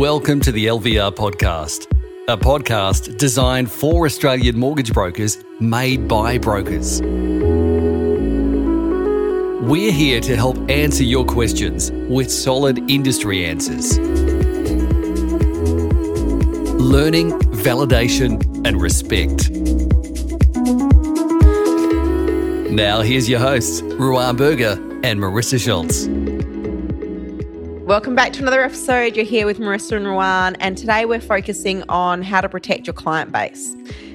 Welcome 0.00 0.40
to 0.40 0.50
the 0.50 0.64
LVR 0.64 1.12
podcast, 1.14 1.84
a 2.26 2.34
podcast 2.34 3.18
designed 3.18 3.70
for 3.70 4.06
Australian 4.06 4.58
mortgage 4.58 4.94
brokers, 4.94 5.44
made 5.60 6.08
by 6.08 6.38
brokers. 6.38 7.02
We're 9.62 9.92
here 9.92 10.22
to 10.22 10.36
help 10.36 10.56
answer 10.70 11.04
your 11.04 11.26
questions 11.26 11.92
with 11.92 12.30
solid 12.30 12.90
industry 12.90 13.44
answers. 13.44 13.98
Learning, 16.78 17.32
validation, 17.60 18.42
and 18.66 18.80
respect. 18.80 19.50
Now, 22.70 23.02
here's 23.02 23.28
your 23.28 23.40
hosts, 23.40 23.82
Ruan 23.82 24.36
Burger 24.36 24.78
and 25.04 25.20
Marissa 25.20 25.60
Schulze. 25.60 26.08
Welcome 27.90 28.14
back 28.14 28.32
to 28.34 28.42
another 28.42 28.62
episode. 28.62 29.16
You're 29.16 29.24
here 29.24 29.46
with 29.46 29.58
Marissa 29.58 29.96
and 29.96 30.06
Ruan, 30.06 30.54
and 30.60 30.78
today 30.78 31.06
we're 31.06 31.20
focusing 31.20 31.82
on 31.88 32.22
how 32.22 32.40
to 32.40 32.48
protect 32.48 32.86
your 32.86 32.94
client 32.94 33.32
base. 33.32 33.74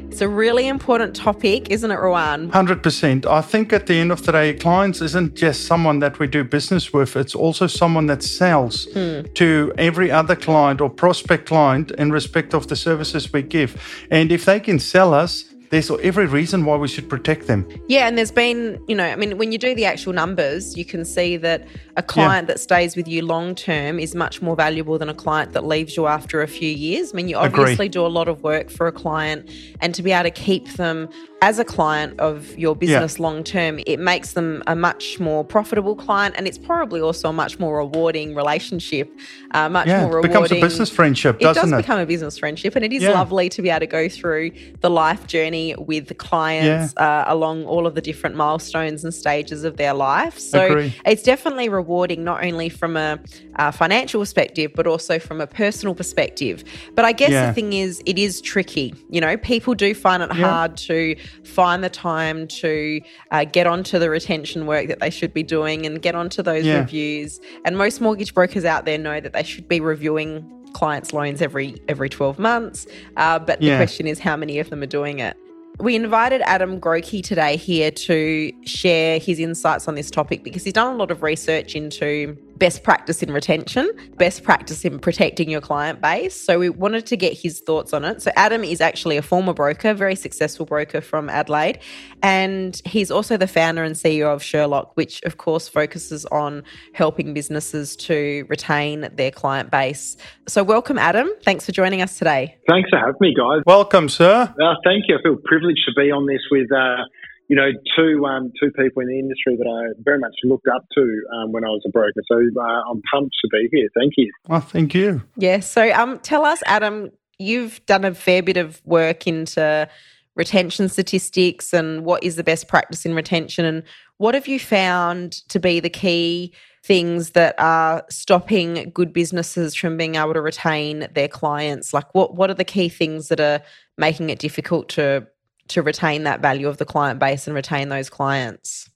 It's 0.10 0.22
a 0.22 0.30
really 0.30 0.70
important 0.70 1.14
topic, 1.14 1.70
isn't 1.70 1.92
it, 1.92 2.00
Ruan? 2.00 2.50
100%. 2.52 3.26
I 3.26 3.42
think 3.42 3.74
at 3.74 3.88
the 3.88 3.96
end 3.96 4.14
of 4.14 4.26
the 4.26 4.32
day, 4.32 4.54
clients 4.54 5.02
isn't 5.02 5.36
just 5.36 5.66
someone 5.66 6.00
that 6.00 6.20
we 6.20 6.28
do 6.28 6.46
business 6.46 6.94
with, 6.94 7.18
it's 7.18 7.36
also 7.36 7.68
someone 7.68 8.06
that 8.06 8.24
sells 8.24 8.86
Hmm. 8.94 9.24
to 9.34 9.74
every 9.78 10.10
other 10.10 10.38
client 10.38 10.80
or 10.80 10.90
prospect 10.90 11.46
client 11.46 11.92
in 11.98 12.14
respect 12.14 12.54
of 12.54 12.68
the 12.68 12.78
services 12.78 13.34
we 13.34 13.42
give. 13.42 13.76
And 14.10 14.32
if 14.32 14.46
they 14.46 14.62
can 14.62 14.80
sell 14.80 15.14
us, 15.14 15.44
there's 15.76 15.92
every 16.02 16.26
reason 16.26 16.64
why 16.64 16.78
we 16.78 16.88
should 16.88 17.10
protect 17.10 17.48
them. 17.48 17.68
Yeah, 17.90 18.08
and 18.08 18.18
there's 18.18 18.32
been, 18.32 18.82
you 18.88 18.96
know, 18.96 19.04
I 19.04 19.16
mean, 19.18 19.38
when 19.38 19.52
you 19.52 19.58
do 19.58 19.76
the 19.76 19.84
actual 19.86 20.14
numbers, 20.14 20.78
you 20.78 20.86
can 20.86 21.04
see 21.04 21.36
that 21.38 21.68
a 21.98 22.04
client 22.04 22.48
that 22.48 22.60
stays 22.62 22.96
with 22.96 23.08
you 23.08 23.26
long 23.26 23.56
term 23.56 24.00
is 24.00 24.16
much 24.16 24.42
more 24.42 24.56
valuable 24.56 24.98
than 24.98 25.10
a 25.10 25.14
client 25.14 25.52
that 25.54 25.66
leaves 25.66 25.98
you 25.98 26.08
after 26.08 26.42
a 26.42 26.48
few 26.48 26.70
years. 26.70 27.14
I 27.14 27.16
mean, 27.18 27.28
you 27.28 27.36
obviously 27.36 27.90
do 27.90 28.06
a 28.06 28.08
lot 28.08 28.28
of 28.30 28.42
work 28.42 28.70
for 28.70 28.88
a 28.88 28.92
client, 28.92 29.50
and 29.82 29.94
to 29.96 30.02
be 30.02 30.12
able 30.14 30.24
to 30.24 30.32
keep 30.32 30.66
them 30.74 31.10
as 31.42 31.60
a 31.60 31.66
client 31.66 32.18
of 32.20 32.58
your 32.58 32.76
business 32.76 33.20
long 33.20 33.44
term, 33.44 33.80
it 33.86 34.00
makes 34.00 34.34
them 34.34 34.64
a 34.68 34.76
much 34.76 35.20
more 35.20 35.44
profitable 35.44 35.96
client, 35.96 36.34
and 36.38 36.48
it's 36.48 36.58
probably 36.58 37.02
also 37.02 37.30
a 37.30 37.34
much 37.34 37.60
more 37.60 37.78
rewarding 37.78 38.34
relationship, 38.34 39.12
uh, 39.52 39.68
much 39.70 39.88
Yeah, 39.88 40.00
more 40.02 40.12
it 40.12 40.16
rewarding. 40.16 40.32
becomes 40.32 40.52
a 40.54 40.62
business 40.62 40.90
friendship, 40.90 41.36
It 41.40 41.44
does 41.44 41.58
doesn't 41.58 41.74
it? 41.74 41.78
become 41.78 42.00
a 42.00 42.06
business 42.06 42.38
friendship, 42.38 42.76
and 42.78 42.84
it 42.86 42.94
is 42.94 43.04
Yeah. 43.04 43.12
lovely 43.12 43.50
to 43.50 43.62
be 43.62 43.70
able 43.70 43.82
to 43.82 43.88
go 43.88 44.08
through 44.10 44.52
the 44.82 44.90
life 44.90 45.28
journey 45.28 45.65
with 45.78 46.08
the 46.08 46.14
clients 46.14 46.94
uh, 46.98 47.24
along 47.28 47.66
all 47.66 47.88
of 47.88 47.96
the 47.96 48.02
different 48.02 48.36
milestones 48.36 49.04
and 49.04 49.14
stages 49.14 49.64
of 49.64 49.78
their 49.78 49.94
life. 49.94 50.38
So 50.38 50.66
Agree. 50.66 50.94
it's 51.06 51.24
definitely 51.24 51.70
rewarding, 51.70 52.24
not 52.24 52.44
only 52.44 52.70
from 52.70 52.96
a, 52.98 53.20
uh 53.58 53.72
financial 53.72 54.20
perspective, 54.22 54.72
but 54.76 54.86
also 54.86 55.18
from 55.18 55.40
a 55.42 55.48
personal 55.48 55.96
perspective. 55.96 56.64
But 56.96 57.06
I 57.06 57.14
guess 57.14 57.32
Yeah. 57.32 57.48
the 57.48 57.54
thing 57.54 57.74
is, 57.74 58.02
it 58.06 58.18
is 58.20 58.42
tricky. 58.42 58.94
You 59.10 59.22
know, 59.22 59.38
people 59.38 59.74
do 59.74 59.94
find 59.96 60.22
it 60.22 60.30
Yeah. 60.36 60.46
hard 60.46 60.78
to 60.90 61.16
find 61.44 61.84
the 61.84 61.90
time 61.90 62.48
to 62.62 63.02
uh, 63.32 63.46
get 63.46 63.66
onto 63.68 63.98
the 64.00 64.10
retention 64.10 64.66
work 64.68 64.88
that 64.90 65.00
they 65.00 65.10
should 65.10 65.34
be 65.34 65.44
doing 65.44 65.86
and 65.86 66.02
get 66.02 66.16
onto 66.16 66.42
those 66.44 66.66
Yeah. 66.66 66.80
reviews. 66.80 67.40
And 67.64 67.78
most 67.78 68.02
mortgage 68.02 68.34
brokers 68.34 68.66
out 68.66 68.86
there 68.86 68.98
know 68.98 69.20
that 69.20 69.34
they 69.34 69.44
should 69.44 69.68
be 69.68 69.80
reviewing 69.80 70.32
clients' 70.74 71.14
loans 71.14 71.42
every 71.42 71.76
every 71.88 72.10
12 72.10 72.38
months. 72.38 72.86
Uh, 73.16 73.40
but 73.40 73.60
the 73.60 73.68
Yeah. 73.68 73.78
question 73.78 74.08
is, 74.08 74.20
how 74.20 74.36
many 74.36 74.60
of 74.60 74.70
them 74.70 74.84
are 74.84 74.88
doing 75.00 75.20
it? 75.20 75.38
We 75.80 75.96
invited 75.96 76.42
Adam 76.46 76.80
Grocke 76.80 77.22
today 77.22 77.58
here 77.58 77.92
to 77.92 78.52
share 78.66 79.20
his 79.20 79.40
insights 79.40 79.88
on 79.88 79.96
this 79.96 80.10
topic 80.10 80.44
because 80.44 80.64
he's 80.64 80.74
done 80.74 80.94
a 80.94 80.96
lot 80.96 81.12
of 81.12 81.22
research 81.22 81.76
into 81.76 82.38
best 82.58 82.84
practice 82.84 83.22
in 83.22 83.32
retention, 83.32 83.90
best 84.18 84.44
practice 84.44 84.86
in 84.86 85.00
protecting 85.00 85.50
your 85.50 85.62
client 85.62 86.02
base. 86.02 86.36
So 86.36 86.60
we 86.60 86.70
wanted 86.70 87.06
to 87.08 87.18
get 87.18 87.34
his 87.34 87.60
thoughts 87.62 87.94
on 87.94 88.06
it. 88.06 88.22
So 88.22 88.32
Adam 88.36 88.64
is 88.64 88.82
actually 88.82 89.18
a 89.18 89.22
former 89.22 89.54
broker, 89.54 89.94
very 89.94 90.16
successful 90.16 90.66
broker 90.66 91.02
from 91.02 91.30
Adelaide, 91.30 91.80
and 92.24 92.82
he's 92.86 93.12
also 93.12 93.38
the 93.38 93.48
founder 93.48 93.84
and 93.84 93.96
CEO 93.96 94.34
of 94.34 94.42
Sherlock, 94.42 94.96
which 94.96 95.22
of 95.24 95.38
course 95.38 95.68
focuses 95.68 96.26
on 96.28 96.64
helping 96.94 97.34
businesses 97.34 97.96
to 97.98 98.46
retain 98.50 99.10
their 99.14 99.32
client 99.32 99.72
base. 99.72 100.18
So 100.48 100.64
welcome 100.64 100.98
Adam. 100.98 101.30
Thanks 101.44 101.66
for 101.66 101.72
joining 101.72 102.02
us 102.02 102.18
today. 102.18 102.58
Thanks 102.70 102.90
for 102.90 103.00
having 103.00 103.16
me, 103.20 103.34
guys. 103.36 103.62
Welcome, 103.66 104.10
sir. 104.10 104.54
Uh, 104.62 104.76
thank 104.84 105.06
you. 105.08 105.18
I 105.18 105.22
feel 105.22 105.38
privileged 105.44 105.82
to 105.88 105.94
be 105.94 106.12
on 106.12 106.26
this 106.26 106.42
with, 106.50 106.72
uh, 106.72 107.04
you 107.48 107.56
know, 107.56 107.70
two 107.96 108.26
um, 108.26 108.52
two 108.60 108.72
people 108.72 109.02
in 109.02 109.08
the 109.08 109.20
industry 109.20 109.56
that 109.56 109.68
I 109.68 109.94
very 110.04 110.20
much 110.20 110.34
looked 110.44 110.68
up 110.68 110.86
to 110.96 111.02
um, 111.36 111.52
when 111.52 111.64
I 111.64 111.70
was 111.70 111.82
a 111.86 111.90
broker. 111.90 112.22
So 112.28 112.38
uh, 112.38 112.92
I'm 112.92 113.02
pumped 113.14 113.36
to 113.44 113.48
be 113.52 113.70
here. 113.72 113.88
Thank 113.96 114.14
you. 114.18 114.32
Well, 114.48 114.62
thank 114.62 114.94
you. 114.96 115.22
Yeah. 115.38 115.60
So, 115.60 115.92
um, 115.92 116.20
tell 116.20 116.46
us, 116.46 116.64
Adam, 116.66 117.12
you've 117.38 117.86
done 117.86 118.06
a 118.06 118.14
fair 118.16 118.42
bit 118.42 118.58
of 118.58 118.82
work 118.86 119.28
into 119.28 119.88
retention 120.36 120.90
statistics 120.90 121.72
and 121.72 122.04
what 122.04 122.24
is 122.24 122.36
the 122.36 122.44
best 122.44 122.68
practice 122.68 123.06
in 123.06 123.14
retention, 123.14 123.66
and 123.66 123.84
what 124.18 124.34
have 124.34 124.48
you 124.48 124.60
found 124.60 125.34
to 125.50 125.60
be 125.60 125.80
the 125.80 125.90
key 125.90 126.54
things 126.84 127.32
that 127.32 127.56
are 127.58 128.06
stopping 128.10 128.92
good 128.94 129.12
businesses 129.12 129.74
from 129.76 129.98
being 129.98 130.16
able 130.16 130.34
to 130.34 130.42
retain 130.42 131.08
their 131.14 131.28
clients? 131.28 131.94
Like, 131.94 132.14
what 132.16 132.36
what 132.36 132.50
are 132.50 132.56
the 132.56 132.64
key 132.64 132.90
things 132.90 133.28
that 133.28 133.40
are 133.40 133.62
making 133.98 134.32
it 134.32 134.40
difficult 134.40 134.90
to 134.90 135.28
to 135.70 135.82
retain 135.82 136.24
that 136.24 136.42
value 136.42 136.68
of 136.68 136.78
the 136.78 136.86
client 136.86 137.20
base 137.20 137.48
and 137.48 137.56
retain 137.56 137.90
those 137.90 138.10
clients? 138.10 138.90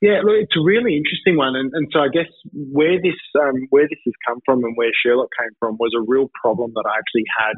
Yeah, 0.00 0.24
look, 0.24 0.36
it's 0.40 0.56
a 0.56 0.64
really 0.64 0.96
interesting 0.96 1.36
one, 1.36 1.54
and, 1.54 1.70
and 1.74 1.86
so 1.92 2.00
I 2.00 2.08
guess 2.08 2.30
where 2.52 2.96
this 3.00 3.20
um, 3.38 3.68
where 3.68 3.84
this 3.84 4.00
has 4.04 4.14
come 4.26 4.40
from 4.44 4.64
and 4.64 4.74
where 4.74 4.90
Sherlock 5.04 5.28
came 5.38 5.52
from 5.58 5.76
was 5.78 5.92
a 5.94 6.00
real 6.00 6.30
problem 6.40 6.72
that 6.74 6.84
I 6.88 6.96
actually 6.98 7.28
had 7.28 7.56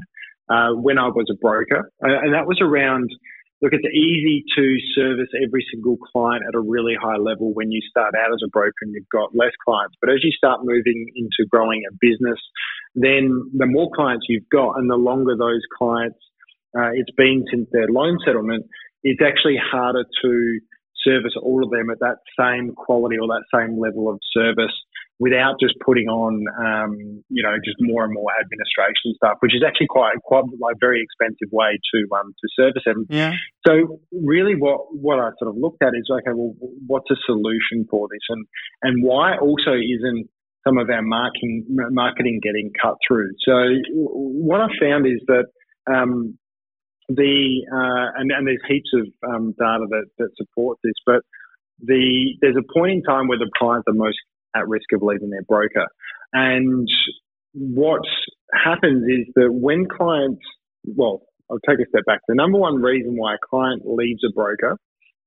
uh, 0.50 0.74
when 0.74 0.98
I 0.98 1.06
was 1.08 1.26
a 1.30 1.38
broker, 1.38 1.90
and 2.00 2.34
that 2.34 2.46
was 2.46 2.58
around. 2.60 3.10
Look, 3.62 3.70
it's 3.72 3.94
easy 3.94 4.42
to 4.58 4.76
service 4.92 5.30
every 5.38 5.64
single 5.70 5.96
client 5.96 6.42
at 6.48 6.58
a 6.58 6.60
really 6.60 6.96
high 7.00 7.14
level 7.14 7.54
when 7.54 7.70
you 7.70 7.80
start 7.88 8.12
out 8.18 8.34
as 8.34 8.42
a 8.44 8.50
broker 8.50 8.74
and 8.82 8.92
you've 8.92 9.08
got 9.14 9.36
less 9.36 9.54
clients. 9.64 9.94
But 10.00 10.10
as 10.10 10.18
you 10.24 10.32
start 10.32 10.64
moving 10.64 11.06
into 11.14 11.46
growing 11.48 11.84
a 11.86 11.94
business, 12.00 12.42
then 12.96 13.30
the 13.54 13.66
more 13.66 13.88
clients 13.94 14.26
you've 14.28 14.48
got 14.50 14.78
and 14.78 14.90
the 14.90 14.96
longer 14.96 15.36
those 15.38 15.62
clients 15.78 16.18
uh, 16.76 16.90
it's 16.94 17.10
been 17.16 17.44
since 17.50 17.68
their 17.72 17.88
loan 17.88 18.18
settlement, 18.24 18.66
it's 19.02 19.20
actually 19.22 19.56
harder 19.60 20.04
to 20.22 20.60
service 21.04 21.34
all 21.40 21.64
of 21.64 21.70
them 21.70 21.90
at 21.90 21.98
that 21.98 22.18
same 22.38 22.74
quality 22.74 23.16
or 23.18 23.26
that 23.28 23.44
same 23.52 23.78
level 23.78 24.08
of 24.08 24.18
service 24.32 24.72
without 25.18 25.54
just 25.60 25.74
putting 25.84 26.08
on, 26.08 26.42
um, 26.58 27.22
you 27.30 27.42
know, 27.42 27.54
just 27.64 27.76
more 27.80 28.02
and 28.04 28.12
more 28.12 28.30
administration 28.42 29.14
stuff, 29.14 29.38
which 29.40 29.54
is 29.54 29.62
actually 29.66 29.86
quite 29.86 30.14
quite 30.24 30.44
like 30.60 30.76
very 30.80 31.02
expensive 31.02 31.50
way 31.52 31.78
to 31.94 31.98
um, 32.18 32.34
to 32.34 32.46
service 32.58 32.82
them. 32.84 33.06
Yeah. 33.08 33.32
So 33.66 34.00
really, 34.10 34.54
what 34.54 34.80
what 34.90 35.18
I 35.18 35.30
sort 35.38 35.50
of 35.50 35.56
looked 35.56 35.82
at 35.82 35.94
is 35.94 36.08
okay, 36.10 36.34
well, 36.34 36.54
what's 36.86 37.10
a 37.10 37.18
solution 37.26 37.86
for 37.90 38.08
this, 38.10 38.26
and 38.28 38.46
and 38.82 39.04
why 39.04 39.36
also 39.38 39.74
isn't 39.74 40.26
some 40.66 40.78
of 40.78 40.90
our 40.90 41.02
marketing 41.02 41.66
marketing 41.70 42.40
getting 42.42 42.70
cut 42.80 42.96
through? 43.06 43.30
So 43.44 43.54
what 43.94 44.60
I 44.60 44.68
found 44.80 45.06
is 45.06 45.22
that 45.28 45.46
um, 45.86 46.38
the 47.16 47.66
uh, 47.72 48.20
and, 48.20 48.30
and 48.30 48.46
there's 48.46 48.62
heaps 48.68 48.90
of 48.94 49.06
um, 49.28 49.54
data 49.58 49.86
that, 49.90 50.06
that 50.18 50.30
supports 50.36 50.80
this, 50.84 50.94
but 51.06 51.22
the 51.80 52.34
there's 52.40 52.56
a 52.56 52.72
point 52.72 52.92
in 52.92 53.02
time 53.02 53.28
where 53.28 53.38
the 53.38 53.50
clients 53.58 53.86
are 53.88 53.94
most 53.94 54.18
at 54.54 54.68
risk 54.68 54.86
of 54.92 55.02
leaving 55.02 55.30
their 55.30 55.42
broker, 55.42 55.86
and 56.32 56.88
what 57.54 58.02
happens 58.52 59.04
is 59.08 59.32
that 59.34 59.52
when 59.52 59.86
clients, 59.86 60.40
well, 60.84 61.22
I'll 61.50 61.58
take 61.68 61.84
a 61.84 61.88
step 61.88 62.04
back. 62.06 62.20
The 62.28 62.34
number 62.34 62.58
one 62.58 62.76
reason 62.76 63.16
why 63.16 63.34
a 63.34 63.38
client 63.48 63.82
leaves 63.84 64.20
a 64.28 64.32
broker 64.32 64.78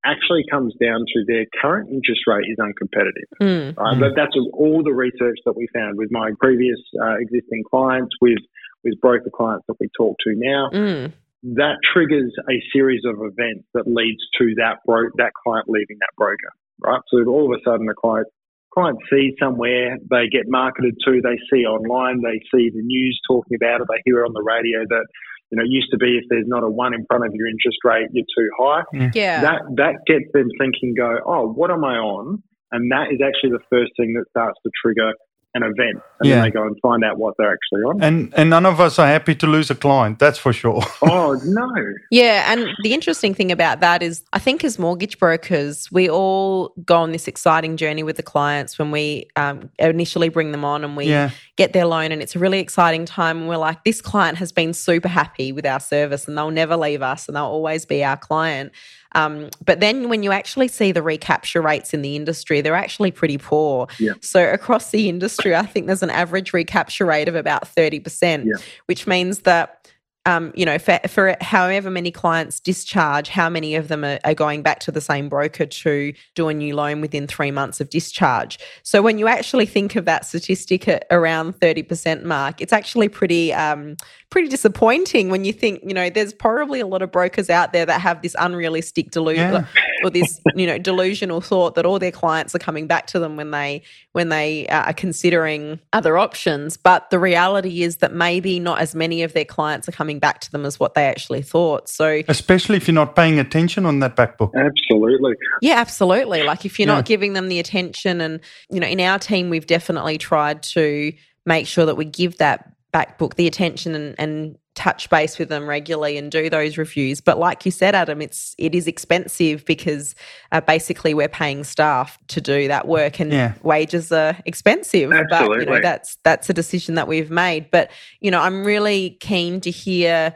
actually 0.06 0.44
comes 0.50 0.74
down 0.82 1.00
to 1.00 1.26
their 1.28 1.46
current 1.62 1.90
interest 1.90 2.22
rate 2.28 2.46
is 2.48 2.58
uncompetitive. 2.58 3.30
Mm. 3.42 3.78
Right? 3.78 4.00
But 4.00 4.12
that's 4.16 4.36
all 4.54 4.84
the 4.84 4.94
research 4.94 5.38
that 5.46 5.56
we 5.56 5.68
found 5.74 5.98
with 5.98 6.10
my 6.12 6.32
previous 6.40 6.78
uh, 7.02 7.16
existing 7.20 7.64
clients, 7.70 8.16
with 8.22 8.40
with 8.84 9.00
broker 9.02 9.32
clients 9.36 9.66
that 9.68 9.76
we 9.80 9.90
talk 9.98 10.16
to 10.24 10.34
now. 10.36 10.70
Mm. 10.72 11.14
That 11.54 11.78
triggers 11.94 12.34
a 12.50 12.58
series 12.74 13.02
of 13.06 13.16
events 13.22 13.70
that 13.74 13.86
leads 13.86 14.22
to 14.40 14.56
that 14.58 14.78
bro- 14.86 15.14
that 15.18 15.32
client 15.44 15.70
leaving 15.70 15.98
that 16.00 16.10
broker. 16.18 16.50
Right. 16.82 17.02
So 17.14 17.24
all 17.30 17.54
of 17.54 17.60
a 17.60 17.62
sudden, 17.64 17.86
the 17.86 17.94
client 17.94 18.28
client 18.74 18.98
sees 19.10 19.34
somewhere 19.40 19.98
they 20.12 20.28
get 20.28 20.44
marketed 20.48 20.96
to, 21.06 21.22
they 21.24 21.40
see 21.50 21.64
online, 21.64 22.22
they 22.22 22.40
see 22.52 22.70
the 22.70 22.82
news 22.82 23.20
talking 23.28 23.56
about 23.56 23.82
it, 23.82 23.88
they 23.90 24.02
hear 24.04 24.20
it 24.20 24.28
on 24.28 24.34
the 24.34 24.44
radio 24.44 24.84
that 24.90 25.06
you 25.52 25.58
know 25.58 25.64
it 25.64 25.70
used 25.70 25.88
to 25.92 25.98
be 25.98 26.18
if 26.18 26.26
there's 26.30 26.48
not 26.48 26.64
a 26.64 26.70
one 26.70 26.94
in 26.94 27.06
front 27.08 27.26
of 27.26 27.32
your 27.34 27.48
interest 27.48 27.78
rate, 27.86 28.08
you're 28.12 28.26
too 28.36 28.50
high 28.60 28.84
Yeah. 29.14 29.42
that 29.42 29.62
that 29.78 29.96
gets 30.08 30.26
them 30.34 30.50
thinking 30.60 30.94
go 30.98 31.20
oh 31.26 31.48
what 31.54 31.72
am 31.72 31.86
i 31.86 31.96
on 31.96 32.42
and 32.72 32.92
that 32.92 33.14
is 33.14 33.22
actually 33.24 33.52
the 33.52 33.64
first 33.70 33.92
thing 33.96 34.14
that 34.14 34.26
starts 34.30 34.60
to 34.64 34.72
trigger 34.84 35.14
an 35.56 35.64
event 35.64 36.04
and 36.20 36.30
Yeah. 36.30 36.36
then 36.36 36.44
they 36.44 36.52
go 36.52 36.64
and 36.64 36.76
find 36.82 37.04
out 37.04 37.18
what 37.18 37.34
they're 37.38 37.52
actually 37.52 37.82
on. 37.90 38.04
And 38.04 38.34
and 38.38 38.50
none 38.50 38.66
of 38.66 38.80
us 38.80 39.00
are 39.00 39.08
happy 39.08 39.34
to 39.36 39.48
lose 39.48 39.72
a 39.72 39.76
client. 39.76 40.20
That's 40.20 40.38
for 40.38 40.54
sure. 40.54 40.84
oh 41.02 41.40
no! 41.44 41.68
Yeah, 42.12 42.52
and 42.52 42.68
the 42.84 42.94
interesting 42.94 43.34
thing 43.34 43.52
about 43.52 43.80
that 43.80 44.04
is, 44.04 44.24
I 44.34 44.40
think 44.40 44.64
as 44.64 44.78
mortgage 44.78 45.18
brokers, 45.18 45.90
we 45.92 46.10
all 46.10 46.74
go 46.86 46.98
on 46.98 47.12
this 47.12 47.28
exciting 47.28 47.78
journey 47.78 48.04
with 48.04 48.18
the 48.18 48.24
clients 48.24 48.78
when 48.78 48.92
we 48.92 49.28
um, 49.36 49.70
initially 49.80 50.30
bring 50.30 50.52
them 50.52 50.64
on 50.66 50.84
and 50.84 50.96
we 50.98 51.06
Yeah. 51.06 51.30
get 51.58 51.74
their 51.74 51.86
loan, 51.86 52.12
and 52.12 52.22
it's 52.22 52.36
a 52.36 52.40
really 52.40 52.60
exciting 52.60 53.06
time. 53.06 53.40
And 53.40 53.48
we're 53.48 53.58
like, 53.58 53.84
this 53.86 54.02
client 54.02 54.38
has 54.38 54.52
been 54.52 54.74
super 54.74 55.08
happy 55.08 55.52
with 55.54 55.66
our 55.66 55.80
service, 55.80 56.28
and 56.28 56.38
they'll 56.38 56.52
never 56.52 56.76
leave 56.78 57.02
us, 57.02 57.28
and 57.28 57.36
they'll 57.36 57.46
always 57.46 57.86
be 57.86 58.04
our 58.04 58.18
client. 58.18 58.72
Um, 59.16 59.50
but 59.64 59.80
then 59.80 60.10
when 60.10 60.22
you 60.22 60.32
actually 60.32 60.68
see 60.68 60.92
the 60.92 61.02
recapture 61.02 61.62
rates 61.62 61.94
in 61.94 62.02
the 62.02 62.16
industry, 62.16 62.62
they're 62.62 62.76
actually 62.76 63.12
pretty 63.12 63.38
poor. 63.38 63.88
Yeah. 63.98 64.14
So 64.22 64.52
across 64.54 64.92
the 64.92 65.10
industry, 65.10 65.56
I 65.56 65.66
think 65.66 65.88
there's 65.88 66.04
an 66.04 66.10
average 66.12 66.54
recapture 66.54 67.06
rate 67.06 67.28
of 67.28 67.36
about 67.36 67.64
30%, 67.64 68.46
Yeah. 68.46 68.54
which 68.86 69.08
means 69.08 69.40
that 69.40 69.88
um, 70.26 70.52
you 70.56 70.66
know, 70.66 70.80
for, 70.80 71.00
for 71.08 71.36
however 71.42 71.90
many 71.90 72.12
clients 72.12 72.60
discharge, 72.60 73.30
how 73.30 73.50
many 73.50 73.76
of 73.76 73.88
them 73.88 74.04
are, 74.04 74.20
are 74.24 74.34
going 74.34 74.64
back 74.64 74.80
to 74.82 74.92
the 74.92 75.02
same 75.02 75.30
broker 75.30 75.66
to 75.66 76.14
do 76.34 76.48
a 76.48 76.54
new 76.54 76.76
loan 76.76 77.02
within 77.02 77.28
three 77.28 77.52
months 77.52 77.80
of 77.80 77.90
discharge? 77.90 78.60
So 78.84 79.02
when 79.02 79.18
you 79.18 79.28
actually 79.28 79.66
think 79.66 79.96
of 79.96 80.06
that 80.06 80.26
statistic 80.26 80.88
at 80.88 81.06
around 81.12 81.54
thirty 81.62 81.84
percent 81.84 82.26
mark, 82.26 82.62
it's 82.62 82.74
actually 82.74 83.10
pretty 83.10 83.54
um, 83.54 83.96
pretty 84.30 84.48
disappointing 84.48 85.30
when 85.30 85.46
you 85.46 85.54
think, 85.54 85.82
you 85.86 85.94
know, 85.94 86.10
there's 86.10 86.34
probably 86.34 86.80
a 86.80 86.88
lot 86.88 87.02
of 87.02 87.12
brokers 87.12 87.50
out 87.50 87.72
there 87.72 87.86
that 87.86 88.02
have 88.02 88.22
this 88.22 88.36
unrealistic 88.40 89.12
delusion 89.12 89.52
Yeah. 89.52 89.66
Or 90.06 90.10
this, 90.10 90.40
you 90.56 90.68
know, 90.68 90.78
delusional 90.78 91.42
thought 91.42 91.76
that 91.76 91.86
all 91.86 92.00
their 92.00 92.12
clients 92.12 92.54
are 92.56 92.60
coming 92.60 92.88
back 92.88 93.08
to 93.08 93.20
them 93.20 93.36
when 93.36 93.52
they 93.52 93.82
when 94.12 94.30
they 94.30 94.68
uh, 94.68 94.84
are 94.84 94.94
considering 94.94 95.80
other 95.94 96.18
options. 96.18 96.78
But 96.78 97.10
the 97.10 97.20
reality 97.20 97.82
is 97.84 97.98
that 97.98 98.14
maybe 98.14 98.60
not 98.60 98.80
as 98.80 98.94
many 98.96 99.24
of 99.24 99.34
their 99.34 99.46
clients 99.46 99.90
are 99.90 99.92
coming 99.92 100.20
back 100.20 100.40
to 100.42 100.52
them 100.52 100.66
as 100.66 100.80
what 100.80 100.94
they 100.94 101.06
actually 101.06 101.42
thought. 101.42 101.90
So 101.90 102.22
Especially 102.28 102.78
if 102.78 102.88
you're 102.88 102.94
not 102.96 103.16
paying 103.16 103.40
attention 103.40 103.86
on 103.86 104.00
that 104.00 104.16
back 104.16 104.38
book. 104.38 104.54
Absolutely. 104.56 105.34
yeah, 105.62 105.76
absolutely. 105.76 106.44
Like 106.44 106.66
if 106.66 106.80
you're 106.80 106.88
Yeah. 106.88 106.96
not 106.96 107.06
giving 107.06 107.34
them 107.34 107.48
the 107.50 107.60
attention, 107.60 108.22
and 108.22 108.40
you 108.70 108.80
know, 108.80 108.88
in 108.88 109.00
our 109.00 109.20
team, 109.20 109.50
we've 109.50 109.68
definitely 109.68 110.18
tried 110.18 110.64
to 110.64 111.12
make 111.46 111.68
sure 111.68 111.86
that 111.86 111.96
we 111.96 112.06
give 112.06 112.38
that 112.38 112.72
back 112.92 113.18
book 113.18 113.36
the 113.36 113.48
attention 113.48 113.94
and, 113.96 114.16
and 114.18 114.58
touch 114.76 115.10
base 115.10 115.40
with 115.40 115.50
them 115.50 115.68
regularly 115.68 116.18
and 116.18 116.32
do 116.32 116.50
those 116.50 116.78
reviews. 116.78 117.22
But 117.22 117.40
like 117.40 117.66
you 117.66 117.72
said, 117.72 117.96
Adam, 117.96 118.22
it's 118.22 118.54
it 118.58 118.76
is 118.76 118.88
expensive 118.88 119.66
because 119.66 120.16
uh, 120.52 120.62
basically 120.62 121.14
we're 121.14 121.30
paying 121.30 121.64
staff 121.64 122.18
to 122.28 122.42
do 122.42 122.68
that 122.68 122.88
work, 122.88 123.20
and 123.20 123.32
Yeah. 123.32 123.54
wages 123.64 124.12
are 124.12 124.38
expensive. 124.46 125.10
But 125.10 125.18
you 125.18 125.28
know, 125.30 125.36
Absolutely. 125.38 125.80
that's 125.82 126.18
that's 126.24 126.50
a 126.50 126.54
decision 126.54 126.96
that 126.96 127.08
we've 127.08 127.32
made. 127.32 127.72
But 127.72 127.90
you 128.20 128.30
know, 128.30 128.42
I'm 128.42 128.64
really 128.64 129.18
keen 129.22 129.62
to 129.62 129.72
hear 129.72 130.36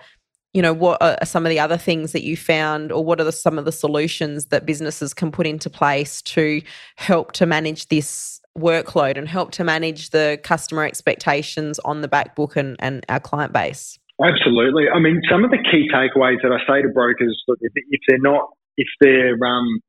you 0.53 0.63
know 0.63 0.73
what 0.73 0.99
are 1.01 1.17
some 1.25 1.45
of 1.45 1.51
the 1.51 1.59
other 1.59 1.77
things 1.77 2.11
that 2.13 2.23
you 2.23 2.35
found 2.35 2.91
or 2.91 3.05
what 3.05 3.21
are 3.21 3.23
the, 3.23 3.31
some 3.31 3.59
of 3.59 3.65
the 3.65 3.71
solutions 3.71 4.45
that 4.47 4.65
businesses 4.65 5.13
can 5.13 5.31
put 5.31 5.45
into 5.45 5.69
place 5.69 6.23
to 6.23 6.61
help 6.95 7.33
to 7.33 7.45
manage 7.45 7.87
this 7.89 8.41
workload 8.57 9.15
and 9.15 9.27
help 9.27 9.51
to 9.51 9.63
manage 9.63 10.09
the 10.09 10.39
customer 10.43 10.83
expectations 10.83 11.77
on 11.85 12.01
the 12.01 12.07
back 12.07 12.35
book 12.35 12.55
and, 12.55 12.75
and 12.79 13.05
our 13.09 13.19
client 13.19 13.53
base 13.53 13.98
Absolutely. 14.19 14.85
I 14.93 14.99
mean, 14.99 15.21
some 15.31 15.45
of 15.45 15.51
the 15.51 15.63
key 15.63 15.87
takeaways 15.87 16.43
that 16.43 16.51
I 16.51 16.59
say 16.67 16.81
to 16.81 16.89
brokers, 16.89 17.41
look, 17.47 17.59
if, 17.61 17.71
if 17.75 18.01
they're 18.07 18.19
not, 18.19 18.49
if 18.75 18.87
they're, 18.99 19.39
um, 19.39 19.79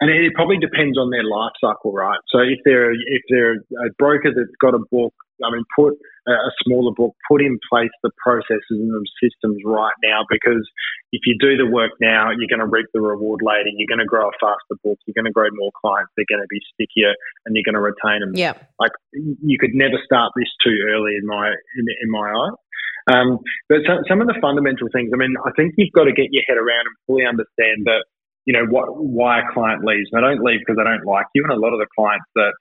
and 0.00 0.10
it 0.10 0.32
probably 0.34 0.58
depends 0.58 0.98
on 0.98 1.10
their 1.10 1.24
life 1.24 1.52
cycle, 1.60 1.92
right? 1.92 2.18
So 2.28 2.40
if 2.40 2.58
they're 2.64 2.92
if 2.92 3.22
they're 3.28 3.54
a 3.54 3.90
broker 3.98 4.32
that's 4.34 4.56
got 4.60 4.74
a 4.74 4.82
book, 4.90 5.14
I 5.44 5.50
mean, 5.52 5.64
put 5.76 5.94
a, 6.26 6.50
smaller 6.64 6.92
book, 6.96 7.14
put 7.28 7.42
in 7.42 7.58
place 7.70 7.90
the 8.02 8.10
processes 8.22 8.70
and 8.70 8.90
the 8.90 9.04
systems 9.22 9.60
right 9.64 9.94
now, 10.02 10.24
because 10.30 10.64
if 11.12 11.22
you 11.26 11.36
do 11.38 11.56
the 11.56 11.70
work 11.70 11.92
now, 12.00 12.30
you're 12.30 12.50
going 12.50 12.64
to 12.64 12.70
reap 12.70 12.86
the 12.94 13.00
reward 13.00 13.40
later. 13.42 13.70
You're 13.76 13.88
going 13.88 14.02
to 14.02 14.08
grow 14.08 14.28
a 14.28 14.36
faster 14.40 14.80
book. 14.82 14.98
You're 15.06 15.14
going 15.14 15.30
to 15.30 15.34
grow 15.34 15.48
more 15.52 15.70
clients. 15.78 16.10
They're 16.16 16.28
going 16.28 16.42
to 16.42 16.50
be 16.50 16.60
stickier, 16.74 17.14
and 17.44 17.54
you're 17.54 17.66
going 17.66 17.78
to 17.78 17.84
retain 17.84 18.20
them 18.20 18.32
yeah 18.34 18.54
like 18.80 18.92
you 19.12 19.58
could 19.58 19.74
never 19.74 20.00
start 20.04 20.32
this 20.36 20.50
too 20.64 20.74
early 20.90 21.14
in 21.14 21.26
my 21.26 21.48
in, 21.48 21.84
in 22.02 22.10
my 22.10 22.26
eye. 22.26 22.54
Um, 23.10 23.38
but 23.68 23.84
some, 23.86 24.00
some 24.08 24.20
of 24.20 24.26
the 24.26 24.38
fundamental 24.40 24.88
things, 24.92 25.10
I 25.12 25.16
mean, 25.16 25.34
I 25.44 25.52
think 25.56 25.74
you've 25.76 25.92
got 25.92 26.04
to 26.04 26.16
get 26.16 26.32
your 26.32 26.44
head 26.48 26.56
around 26.56 26.88
and 26.88 26.96
fully 27.06 27.26
understand 27.28 27.84
that, 27.84 28.04
you 28.44 28.52
know, 28.52 28.64
what 28.68 28.96
why 28.96 29.40
a 29.40 29.48
client 29.52 29.84
leaves. 29.84 30.08
They 30.12 30.20
don't 30.20 30.44
leave 30.44 30.60
because 30.60 30.76
they 30.76 30.88
don't 30.88 31.04
like 31.04 31.26
you. 31.34 31.44
And 31.44 31.52
a 31.52 31.60
lot 31.60 31.72
of 31.72 31.80
the 31.80 31.88
clients 31.96 32.28
that 32.36 32.52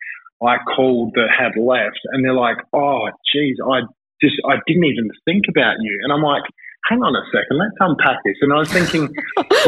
I 0.43 0.57
called 0.75 1.15
that 1.15 1.31
had 1.31 1.55
left, 1.55 1.99
and 2.11 2.23
they're 2.23 2.35
like, 2.35 2.57
"Oh, 2.73 3.07
geez, 3.31 3.55
I 3.63 3.87
just 4.21 4.35
I 4.47 4.59
didn't 4.67 4.83
even 4.83 5.07
think 5.23 5.45
about 5.47 5.75
you." 5.79 5.99
And 6.03 6.11
I'm 6.11 6.23
like, 6.23 6.43
"Hang 6.89 6.99
on 7.01 7.15
a 7.15 7.23
second, 7.31 7.57
let's 7.57 7.75
unpack 7.79 8.17
this." 8.25 8.35
And 8.41 8.53
I 8.53 8.57
was 8.57 8.71
thinking, 8.71 9.13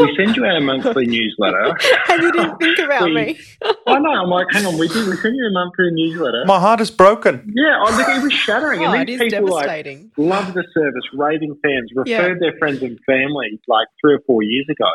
we 0.00 0.16
send 0.16 0.36
you 0.36 0.44
our 0.44 0.60
monthly 0.60 1.06
newsletter. 1.16 1.74
and 2.10 2.22
you 2.22 2.32
didn't 2.32 2.58
think 2.58 2.78
about 2.78 3.04
We- 3.04 3.14
me 3.14 3.38
I 3.86 3.98
know. 3.98 4.10
I'm 4.10 4.28
like, 4.28 4.46
hang 4.50 4.66
on, 4.66 4.78
we 4.78 4.88
did. 4.88 5.06
We 5.08 5.16
send 5.16 5.36
you 5.36 5.46
a 5.46 5.52
monthly 5.52 5.90
newsletter. 5.92 6.44
My 6.46 6.58
heart 6.60 6.80
is 6.80 6.90
broken. 6.90 7.50
Yeah, 7.54 7.82
I 7.86 7.90
think 7.96 8.08
it 8.18 8.22
was 8.22 8.32
shattering. 8.32 8.84
oh, 8.84 8.92
and 8.92 9.08
these 9.08 9.20
is 9.20 9.32
people 9.32 9.48
like 9.48 9.66
devastating 9.66 10.10
love 10.16 10.54
the 10.54 10.64
service, 10.74 11.04
raving 11.14 11.54
fans, 11.62 11.90
referred 11.94 12.10
Yeah. 12.10 12.34
their 12.40 12.58
friends 12.58 12.82
and 12.82 12.98
family 13.06 13.60
like 13.68 13.86
three 14.00 14.14
or 14.14 14.20
four 14.26 14.42
years 14.42 14.66
ago. 14.70 14.90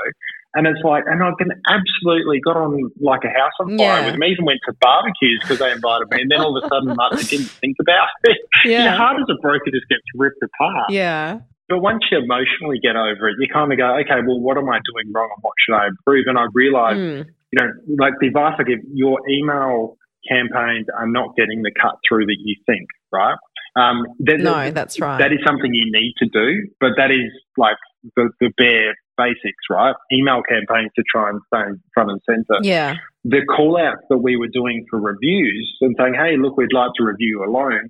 And 0.54 0.68
it's 0.68 0.82
like, 0.84 1.06
and 1.08 1.24
I've 1.24 1.38
been 1.38 1.54
absolutely 1.70 2.42
got 2.44 2.58
on 2.58 2.92
like 3.00 3.22
a 3.24 3.30
house 3.30 3.54
on 3.62 3.70
fire 3.78 3.88
Yeah. 3.88 4.06
with 4.06 4.14
them. 4.16 4.24
Even 4.26 4.44
went 4.46 4.60
to 4.68 4.74
barbecues 4.82 5.40
because 5.42 5.60
they 5.60 5.72
invited 5.72 6.10
me. 6.12 6.22
And 6.24 6.30
then 6.30 6.42
all 6.42 6.58
of 6.58 6.62
a 6.64 6.68
sudden, 6.68 6.90
like, 6.94 7.14
I 7.14 7.24
didn't 7.24 7.48
think 7.64 7.78
about 7.80 8.10
it. 8.26 8.38
Your 8.66 8.74
yeah 8.74 8.96
heart 8.98 9.16
as 9.22 9.28
a 9.30 9.40
broker 9.42 9.72
just 9.72 9.88
gets 9.88 10.04
ripped 10.16 10.44
apart. 10.44 10.92
yeah 10.92 11.40
But 11.72 11.80
once 11.80 12.04
you 12.12 12.20
emotionally 12.20 12.80
get 12.84 12.96
over 12.96 13.30
it, 13.30 13.36
you 13.40 13.48
kind 13.52 13.72
of 13.72 13.78
go, 13.80 13.96
okay, 14.04 14.20
well, 14.28 14.40
what 14.40 14.58
am 14.58 14.68
I 14.70 14.80
doing 14.92 15.08
wrong 15.16 15.30
and 15.34 15.42
what 15.42 15.54
should 15.64 15.74
I 15.76 15.88
improve? 15.88 16.26
And 16.28 16.38
I 16.38 16.46
realized 16.54 17.00
Mm. 17.00 17.26
you 17.52 17.58
know, 17.60 17.70
like 17.98 18.14
the 18.20 18.28
advice 18.28 18.56
I 18.60 18.64
give, 18.64 18.80
your 18.94 19.20
email 19.30 19.98
campaigns 20.30 20.88
are 20.98 21.08
not 21.08 21.36
getting 21.36 21.62
the 21.64 21.72
cut 21.82 21.96
through 22.08 22.26
that 22.28 22.38
you 22.40 22.56
think, 22.66 22.88
right? 23.12 23.38
Um, 23.76 24.06
that- 24.20 24.40
no 24.42 24.70
that's 24.72 25.00
right 25.00 25.18
that 25.18 25.32
is 25.32 25.40
something 25.48 25.74
you 25.74 25.90
need 25.92 26.14
to 26.20 26.28
do, 26.28 26.68
but 26.82 26.92
that 26.98 27.10
is 27.10 27.32
like 27.58 27.78
the, 28.18 28.30
the 28.42 28.50
bare 28.58 28.94
basics, 29.18 29.64
right? 29.70 29.96
Email 30.12 30.42
campaigns 30.44 30.92
to 30.98 31.04
try 31.10 31.30
and 31.30 31.40
stay 31.48 31.64
front 31.94 32.12
and 32.12 32.22
center. 32.30 32.60
yeah 32.64 32.96
The 33.24 33.42
call 33.46 33.78
outs 33.78 34.04
that 34.10 34.18
we 34.18 34.36
were 34.36 34.50
doing 34.50 34.86
for 34.90 35.00
reviews 35.00 35.78
and 35.82 35.96
saying, 35.98 36.16
hey, 36.16 36.36
look, 36.38 36.58
we'd 36.58 36.74
like 36.74 36.92
to 36.98 37.04
review 37.06 37.44
a 37.46 37.50
loan. 37.50 37.90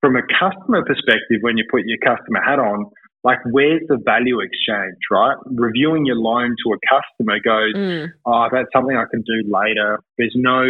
From 0.00 0.16
a 0.16 0.22
customer 0.38 0.84
perspective, 0.84 1.38
when 1.40 1.56
you 1.56 1.64
put 1.70 1.82
your 1.86 1.98
customer 1.98 2.40
hat 2.44 2.58
on, 2.58 2.90
like 3.24 3.38
where's 3.50 3.80
the 3.88 3.98
value 4.04 4.40
exchange, 4.40 4.96
right? 5.10 5.36
Reviewing 5.46 6.04
your 6.04 6.16
loan 6.16 6.54
to 6.64 6.72
a 6.74 6.78
customer 6.88 7.40
goes, 7.40 7.74
Mm. 7.74 8.12
oh, 8.26 8.48
that's 8.52 8.68
something 8.72 8.96
I 8.96 9.06
can 9.10 9.22
do 9.22 9.42
later. 9.50 9.98
There's 10.18 10.34
no, 10.36 10.62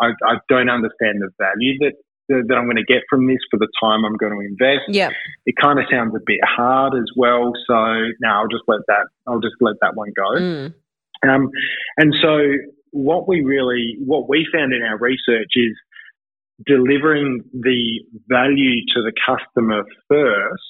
I, 0.00 0.10
I 0.26 0.34
don't 0.48 0.68
understand 0.68 1.22
the 1.22 1.30
value 1.38 1.78
that, 1.80 1.92
that 2.28 2.54
I'm 2.56 2.64
going 2.64 2.76
to 2.76 2.84
get 2.84 3.02
from 3.08 3.26
this 3.28 3.38
for 3.50 3.58
the 3.58 3.68
time 3.80 4.04
I'm 4.04 4.16
going 4.16 4.32
to 4.32 4.40
invest. 4.40 4.88
yeah 4.88 5.10
It 5.46 5.54
kind 5.60 5.78
of 5.78 5.84
sounds 5.90 6.14
a 6.16 6.20
bit 6.26 6.40
hard 6.42 6.94
as 6.94 7.06
well. 7.16 7.52
So 7.66 7.74
now 8.20 8.42
I'll 8.42 8.48
just 8.48 8.64
let 8.66 8.80
that, 8.88 9.06
I'll 9.28 9.40
just 9.40 9.56
let 9.60 9.76
that 9.80 9.94
one 9.94 10.10
go. 10.16 10.40
Mm. 10.40 10.74
Um, 11.28 11.48
and 11.96 12.12
so 12.20 12.38
what 12.90 13.28
we 13.28 13.42
really, 13.42 13.96
what 14.04 14.28
we 14.28 14.46
found 14.52 14.72
in 14.72 14.82
our 14.82 14.98
research 14.98 15.52
is 15.54 15.76
delivering 16.66 17.42
the 17.52 18.00
value 18.28 18.80
to 18.94 19.02
the 19.02 19.12
customer 19.26 19.84
first 20.08 20.62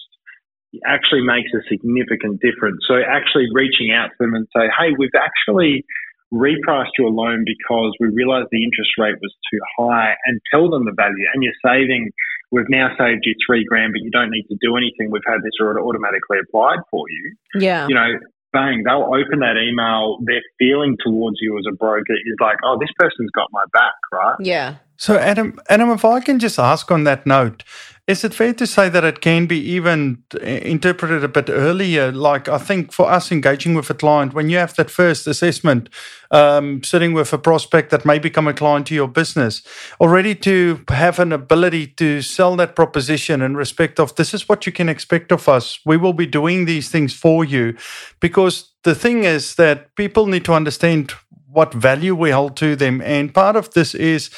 actually 0.86 1.22
makes 1.22 1.50
a 1.54 1.62
significant 1.68 2.40
difference. 2.40 2.84
So 2.86 2.98
actually 3.06 3.48
reaching 3.52 3.92
out 3.92 4.10
to 4.10 4.16
them 4.18 4.34
and 4.34 4.46
say, 4.54 4.66
hey, 4.78 4.94
we've 4.98 5.14
actually 5.14 5.84
repriced 6.32 6.98
your 6.98 7.10
loan 7.10 7.44
because 7.46 7.94
we 8.00 8.08
realized 8.08 8.48
the 8.50 8.64
interest 8.64 8.90
rate 8.98 9.14
was 9.22 9.32
too 9.52 9.60
high 9.78 10.14
and 10.26 10.40
tell 10.52 10.68
them 10.68 10.84
the 10.84 10.92
value 10.96 11.26
and 11.32 11.44
you're 11.44 11.54
saving 11.62 12.10
we've 12.50 12.68
now 12.68 12.88
saved 12.98 13.22
you 13.22 13.34
three 13.46 13.64
grand 13.64 13.92
but 13.92 14.02
you 14.02 14.10
don't 14.10 14.30
need 14.30 14.42
to 14.50 14.56
do 14.60 14.74
anything 14.74 15.12
we've 15.12 15.22
had 15.28 15.38
this 15.44 15.54
order 15.60 15.78
automatically 15.78 16.38
applied 16.42 16.80
for 16.90 17.04
you 17.08 17.36
yeah 17.54 17.86
you 17.86 17.94
know, 17.94 18.18
bang, 18.54 18.84
they'll 18.84 19.04
open 19.04 19.40
that 19.40 19.60
email. 19.60 20.16
Their 20.22 20.40
feeling 20.58 20.96
towards 21.04 21.36
you 21.40 21.58
as 21.58 21.64
a 21.70 21.74
broker 21.74 22.14
is 22.14 22.36
like, 22.40 22.56
oh, 22.64 22.78
this 22.80 22.88
person's 22.96 23.30
got 23.34 23.48
my 23.52 23.64
back, 23.74 23.92
right? 24.10 24.36
yeah 24.40 24.76
So, 24.96 25.18
Adam, 25.18 25.60
Adam, 25.68 25.90
if 25.90 26.04
I 26.06 26.20
can 26.20 26.38
just 26.38 26.58
ask 26.58 26.90
on 26.90 27.04
that 27.04 27.26
note, 27.26 27.64
is 28.06 28.22
it 28.22 28.34
fair 28.34 28.52
to 28.52 28.66
say 28.66 28.90
that 28.90 29.02
it 29.02 29.22
can 29.22 29.46
be 29.46 29.58
even 29.58 30.22
uh, 30.34 30.44
interpreted 30.44 31.24
a 31.24 31.28
bit 31.28 31.48
earlier? 31.48 32.12
Like, 32.12 32.50
I 32.50 32.58
think 32.58 32.92
for 32.92 33.10
us 33.10 33.32
engaging 33.32 33.74
with 33.74 33.88
a 33.88 33.94
client, 33.94 34.34
when 34.34 34.50
you 34.50 34.58
have 34.58 34.74
that 34.76 34.90
first 34.90 35.26
assessment, 35.26 35.88
um, 36.30 36.82
sitting 36.82 37.14
with 37.14 37.32
a 37.32 37.38
prospect 37.38 37.90
that 37.90 38.04
may 38.04 38.18
become 38.18 38.46
a 38.46 38.52
client 38.52 38.86
to 38.88 38.94
your 38.94 39.08
business, 39.08 39.62
already 40.02 40.34
to 40.34 40.84
have 40.88 41.18
an 41.18 41.32
ability 41.32 41.86
to 41.86 42.20
sell 42.20 42.56
that 42.56 42.76
proposition 42.76 43.40
in 43.40 43.56
respect 43.56 43.98
of 43.98 44.14
this 44.16 44.34
is 44.34 44.50
what 44.50 44.66
you 44.66 44.72
can 44.72 44.90
expect 44.90 45.32
of 45.32 45.48
us. 45.48 45.80
We 45.86 45.96
will 45.96 46.12
be 46.12 46.26
doing 46.26 46.66
these 46.66 46.90
things 46.90 47.14
for 47.14 47.42
you. 47.42 47.74
Because 48.20 48.74
the 48.82 48.94
thing 48.94 49.24
is 49.24 49.54
that 49.54 49.96
people 49.96 50.26
need 50.26 50.44
to 50.44 50.52
understand 50.52 51.14
what 51.48 51.72
value 51.72 52.14
we 52.14 52.30
hold 52.30 52.56
to 52.56 52.76
them. 52.76 53.00
And 53.00 53.32
part 53.32 53.56
of 53.56 53.72
this 53.72 53.94
is 53.94 54.28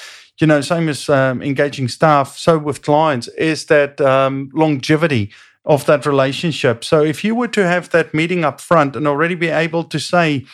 you 0.40 0.46
know, 0.46 0.60
same 0.60 0.88
as 0.88 1.08
um, 1.08 1.42
engaging 1.42 1.88
staff, 1.88 2.36
so 2.36 2.58
with 2.58 2.82
clients, 2.82 3.28
is 3.28 3.66
that 3.66 4.00
um, 4.00 4.50
longevity 4.52 5.32
of 5.64 5.84
that 5.86 6.06
relationship. 6.06 6.84
So 6.84 7.02
if 7.02 7.24
you 7.24 7.34
were 7.34 7.48
to 7.48 7.66
have 7.66 7.90
that 7.90 8.14
meeting 8.14 8.44
up 8.44 8.60
front 8.60 8.96
and 8.96 9.06
already 9.06 9.34
be 9.34 9.48
able 9.48 9.84
to 9.84 9.98
say, 9.98 10.44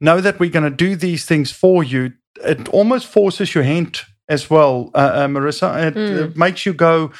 know 0.00 0.20
that 0.20 0.38
we're 0.38 0.50
going 0.50 0.70
to 0.70 0.76
do 0.76 0.94
these 0.94 1.24
things 1.24 1.50
for 1.50 1.82
you, 1.82 2.12
it 2.44 2.68
almost 2.68 3.06
forces 3.06 3.54
your 3.54 3.64
hand 3.64 4.02
as 4.28 4.48
well, 4.48 4.90
uh, 4.94 4.98
uh, 4.98 5.26
Marissa. 5.26 5.88
It, 5.88 5.94
mm. 5.94 6.24
it, 6.24 6.36
makes 6.36 6.64
you 6.66 6.72
go, 6.72 7.12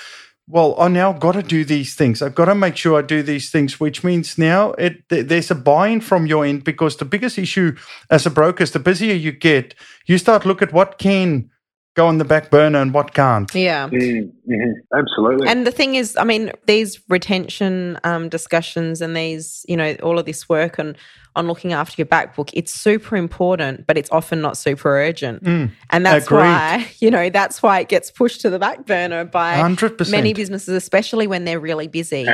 well, 0.47 0.75
I 0.79 0.89
now 0.89 1.13
got 1.13 1.33
to 1.33 1.43
do 1.43 1.65
these 1.65 1.95
things. 1.95 2.23
I've 2.23 2.35
got 2.35 2.47
to 2.47 2.55
make 2.55 2.77
sure 2.77 2.99
I 2.99 3.03
do 3.03 3.23
these 3.23 3.51
things, 3.51 3.81
which 3.81 4.05
means 4.05 4.39
now 4.39 4.73
it 4.73 5.09
th- 5.09 5.27
there's 5.27 5.51
a 5.51 5.55
buy-in 5.55 6.01
from 6.01 6.27
your 6.27 6.45
end 6.45 6.65
because 6.65 6.97
the 6.97 7.05
biggest 7.05 7.39
issue 7.39 7.77
as 8.11 8.27
a 8.27 8.31
broker 8.31 8.63
is 8.63 8.73
the 8.73 8.79
busier 8.79 9.15
you 9.15 9.33
get, 9.33 9.75
you 10.07 10.19
start 10.19 10.45
look 10.45 10.63
at 10.63 10.73
what 10.73 10.99
can 10.99 11.51
go 11.95 12.07
on 12.07 12.19
the 12.19 12.25
back 12.25 12.51
burner 12.51 12.81
and 12.81 12.93
what 12.93 13.15
can't. 13.15 13.53
Yeah. 13.55 13.89
Mm-hmm. 13.89 14.71
Absolutely. 14.93 15.49
And 15.49 15.67
the 15.67 15.71
thing 15.71 15.95
is, 15.95 16.17
I 16.17 16.25
mean, 16.25 16.51
these 16.67 17.01
retention 17.09 17.99
um, 18.05 18.29
discussions 18.29 19.01
and 19.01 19.17
these, 19.17 19.65
you 19.69 19.77
know, 19.77 19.95
all 20.03 20.19
of 20.19 20.27
this 20.27 20.49
work 20.49 20.79
and 20.79 20.97
on 21.37 21.47
looking 21.47 21.73
after 21.73 21.95
your 21.99 22.07
back 22.07 22.37
book, 22.37 22.51
it's 22.53 22.73
super 22.73 23.17
important, 23.17 23.87
but 23.87 23.99
it's 23.99 24.11
often 24.11 24.41
not 24.41 24.57
super 24.57 24.97
urgent. 24.97 25.43
Mm, 25.43 25.71
and 25.91 26.07
that's 26.07 26.27
agreed. 26.27 26.39
why, 26.39 26.89
you 27.01 27.11
know, 27.11 27.31
that's 27.31 27.63
why 27.63 27.81
it 27.81 27.89
gets 27.89 28.11
pushed 28.11 28.41
to 28.43 28.51
the 28.51 28.59
back 28.59 28.87
burner 28.87 29.25
by 29.25 29.57
100%. 29.57 30.11
many 30.11 30.33
businesses, 30.33 30.75
especially 30.75 31.27
when 31.27 31.45
they're 31.45 31.61
really 31.61 31.89
busy, 31.89 32.27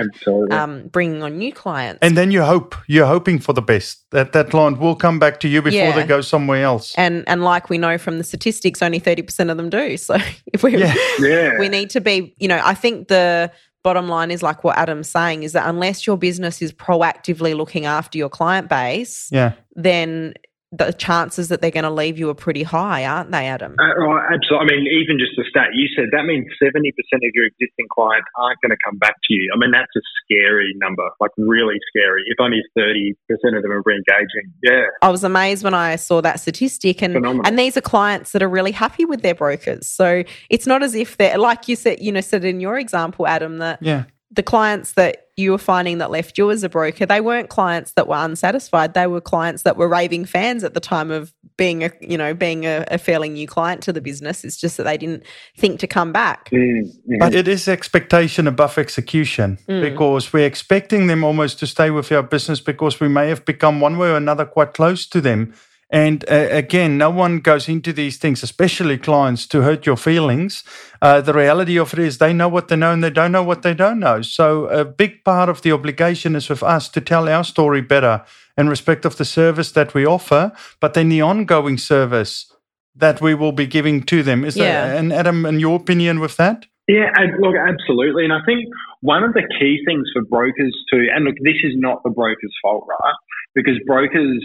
Um, 0.51 0.89
bringing 0.89 1.23
on 1.23 1.39
new 1.39 1.53
clients. 1.53 2.01
And 2.03 2.17
then 2.17 2.31
you 2.31 2.43
hope, 2.43 2.75
you're 2.87 3.07
hoping 3.07 3.39
for 3.39 3.53
the 3.53 3.63
best, 3.63 4.05
that 4.11 4.33
that 4.33 4.51
client 4.51 4.79
will 4.79 4.97
come 4.97 5.19
back 5.19 5.41
to 5.41 5.49
you 5.49 5.63
before 5.63 5.79
yeah. 5.79 5.97
they 5.97 6.07
go 6.07 6.21
somewhere 6.21 6.65
else. 6.65 6.95
And 6.97 7.25
and 7.27 7.43
like 7.43 7.71
we 7.71 7.79
know 7.79 7.97
from 7.99 8.19
the 8.19 8.25
statistics, 8.25 8.83
only 8.83 9.01
30% 9.01 9.51
of 9.51 9.57
them 9.57 9.71
do. 9.71 9.97
So 10.11 10.17
if 10.53 10.63
we, 10.63 10.77
yeah. 10.77 10.95
yeah. 11.21 11.59
we 11.59 11.69
need 11.69 11.91
to 11.91 12.01
be, 12.01 12.35
you 12.39 12.49
know, 12.49 12.61
I 12.65 12.75
think 12.75 13.09
the 13.09 13.53
bottom 13.83 14.09
line 14.09 14.31
is 14.31 14.43
like 14.43 14.63
what 14.65 14.77
Adam's 14.77 15.09
saying 15.09 15.43
is 15.43 15.53
that 15.53 15.69
unless 15.69 16.07
your 16.07 16.17
business 16.17 16.61
is 16.61 16.73
proactively 16.73 17.57
looking 17.57 17.87
after 17.87 18.19
your 18.19 18.29
client 18.29 18.69
base, 18.69 19.29
yeah. 19.31 19.53
then 19.75 20.35
the 20.73 20.93
chances 20.93 21.49
that 21.49 21.61
they're 21.61 21.73
going 21.73 21.85
to 21.85 21.91
leave 21.91 22.17
you 22.17 22.31
are 22.31 22.35
pretty 22.35 22.63
high, 22.63 23.05
aren't 23.05 23.33
they, 23.33 23.49
Adam? 23.49 23.75
Uh, 23.79 23.99
right, 23.99 24.35
absolutely. 24.35 24.77
I 24.77 24.79
mean, 24.79 24.87
even 24.87 25.19
just 25.19 25.33
the 25.37 25.45
stat 25.51 25.75
you 25.75 25.89
said, 25.97 26.11
that 26.13 26.27
means 26.27 26.47
70% 26.63 26.79
of 26.95 27.31
your 27.35 27.47
existing 27.47 27.87
clients 27.91 28.29
aren't 28.39 28.61
going 28.61 28.71
to 28.71 28.77
come 28.85 28.97
back 28.97 29.17
to 29.25 29.35
you. 29.35 29.51
I 29.53 29.59
mean, 29.59 29.73
that's 29.73 29.91
a 29.97 30.01
scary 30.23 30.73
number, 30.77 31.03
like 31.19 31.33
really 31.37 31.75
scary. 31.89 32.23
If 32.27 32.39
only 32.39 32.63
30% 32.79 33.17
of 33.57 33.63
them 33.63 33.73
are 33.73 33.83
re 33.85 33.97
engaging. 33.97 34.53
Yeah. 34.63 34.87
I 35.03 35.09
was 35.09 35.25
amazed 35.25 35.65
when 35.65 35.75
I 35.75 35.97
saw 35.97 36.21
that 36.21 36.39
statistic. 36.39 37.03
And, 37.03 37.15
Phenomenal. 37.15 37.47
and 37.47 37.59
these 37.59 37.77
are 37.77 37.81
clients 37.81 38.31
that 38.31 38.43
are 38.43 38.49
really 38.49 38.73
happy 38.73 39.05
with 39.05 39.23
their 39.23 39.35
brokers. 39.35 39.89
So 39.89 40.23
it's 40.51 40.69
not 40.69 40.85
as 40.85 40.95
if 40.95 41.17
they're, 41.17 41.37
like 41.37 41.67
you 41.67 41.75
said, 41.75 42.01
you 42.01 42.13
know, 42.13 42.21
said 42.21 42.45
in 42.45 42.61
your 42.61 42.79
example, 42.79 43.27
Adam, 43.27 43.59
that 43.59 43.83
yeah. 43.83 44.05
the 44.31 44.45
clients 44.45 44.93
that 44.93 45.30
you 45.41 45.51
were 45.51 45.59
finding 45.59 45.99
that 45.99 46.11
left 46.11 46.39
you 46.39 46.51
as 46.51 46.63
a 46.63 46.69
broker, 46.69 47.07
they 47.07 47.21
weren't 47.21 47.49
clients 47.49 47.93
that 47.93 48.07
were 48.07 48.17
unsatisfied. 48.17 48.95
They 48.95 49.07
were 49.07 49.21
clients 49.21 49.63
that 49.63 49.77
were 49.77 49.89
raving 49.89 50.27
fans 50.27 50.63
at 50.63 50.75
the 50.75 50.81
time 50.81 51.11
of 51.11 51.33
being 51.57 51.83
a, 51.83 51.91
you 52.01 52.17
know, 52.17 52.33
being 52.33 52.67
a, 52.67 52.85
a 52.89 52.99
fairly 52.99 53.29
new 53.29 53.47
client 53.47 53.83
to 53.83 53.93
the 53.93 54.01
business. 54.01 54.45
It's 54.45 54.57
just 54.57 54.77
that 54.77 54.85
they 54.85 54.97
didn't 54.97 55.25
think 55.57 55.81
to 55.81 55.87
come 55.87 56.13
back. 56.13 56.49
Mm-hmm. 56.51 57.19
But 57.19 57.35
it 57.35 57.49
is 57.49 57.67
expectation 57.67 58.47
above 58.47 58.79
execution 58.79 59.59
mm. 59.69 59.81
because 59.83 60.33
we're 60.33 60.47
expecting 60.47 61.07
them 61.07 61.25
almost 61.25 61.59
to 61.59 61.67
stay 61.67 61.91
with 61.91 62.13
our 62.13 62.23
business 62.23 62.61
because 62.61 63.01
we 63.01 63.09
may 63.09 63.29
have 63.29 63.45
become 63.45 63.81
one 63.81 63.99
way 63.99 64.11
or 64.11 64.17
another 64.17 64.45
quite 64.45 64.75
close 64.75 65.07
to 65.07 65.21
them. 65.21 65.55
And 65.93 66.25
uh, 66.31 66.47
again, 66.51 66.99
no 66.99 67.11
one 67.11 67.41
goes 67.41 67.69
into 67.69 67.93
these 67.93 68.17
things, 68.17 68.45
especially 68.45 68.97
clients, 68.97 69.47
to 69.49 69.63
hurt 69.63 69.87
your 69.87 69.97
feelings. 69.97 70.63
Uh, 71.03 71.21
the 71.21 71.33
reality 71.33 71.79
of 71.79 71.93
it 71.93 71.99
is 71.99 72.19
they 72.19 72.33
know 72.33 72.49
what 72.49 72.69
they 72.69 72.77
know 72.77 72.93
and 72.93 73.03
they 73.03 73.11
don't 73.11 73.33
know 73.33 73.43
what 73.43 73.63
they 73.63 73.75
don't 73.75 73.99
know. 73.99 74.23
So 74.23 74.67
a 74.67 74.85
big 74.85 75.25
part 75.25 75.49
of 75.49 75.63
the 75.63 75.73
obligation 75.73 76.37
is 76.37 76.49
with 76.49 76.63
us 76.63 76.89
to 76.91 77.01
tell 77.01 77.29
our 77.29 77.43
story 77.43 77.81
better 77.81 78.25
in 78.57 78.69
respect 78.69 79.05
of 79.05 79.17
the 79.17 79.25
service 79.25 79.73
that 79.73 79.93
we 79.93 80.07
offer, 80.07 80.53
but 80.81 80.95
then 80.95 81.09
the 81.09 81.23
ongoing 81.23 81.79
service 81.79 82.53
that 82.95 83.21
we 83.21 83.35
will 83.35 83.53
be 83.53 83.67
giving 83.67 84.03
to 84.05 84.23
them. 84.23 84.45
Is 84.45 84.57
yeah. 84.57 84.87
that, 84.87 84.97
and 84.97 85.13
Adam, 85.13 85.45
in 85.45 85.59
your 85.59 85.77
opinion 85.77 86.21
with 86.21 86.37
that? 86.37 86.67
Yeah, 86.87 87.11
look, 87.39 87.55
absolutely. 87.57 88.25
And 88.25 88.33
I 88.33 88.41
think 88.47 88.67
one 89.01 89.23
of 89.23 89.33
the 89.33 89.47
key 89.59 89.83
things 89.87 90.09
for 90.13 90.23
brokers 90.25 90.77
to, 90.93 91.07
and 91.15 91.25
look, 91.25 91.37
this 91.43 91.59
is 91.63 91.75
not 91.77 92.03
the 92.05 92.11
broker's 92.11 92.55
fault, 92.63 92.87
right? 92.89 93.15
Because 93.55 93.79
brokers 93.87 94.43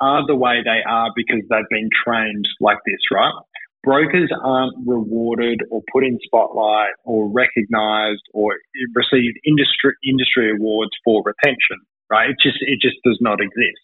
are 0.00 0.26
the 0.26 0.36
way 0.36 0.62
they 0.64 0.80
are 0.88 1.10
because 1.14 1.42
they've 1.48 1.70
been 1.70 1.90
trained 2.04 2.46
like 2.60 2.78
this, 2.86 3.00
right? 3.12 3.32
Brokers 3.82 4.30
aren't 4.42 4.76
rewarded 4.86 5.62
or 5.70 5.80
put 5.92 6.04
in 6.04 6.18
spotlight 6.24 6.92
or 7.04 7.30
recognized 7.30 8.22
or 8.34 8.56
receive 8.94 9.32
industry 9.46 9.92
industry 10.04 10.52
awards 10.52 10.90
for 11.04 11.22
retention, 11.24 11.80
right? 12.10 12.30
It 12.30 12.36
just 12.42 12.58
it 12.60 12.78
just 12.80 12.96
does 13.04 13.18
not 13.20 13.40
exist. 13.40 13.80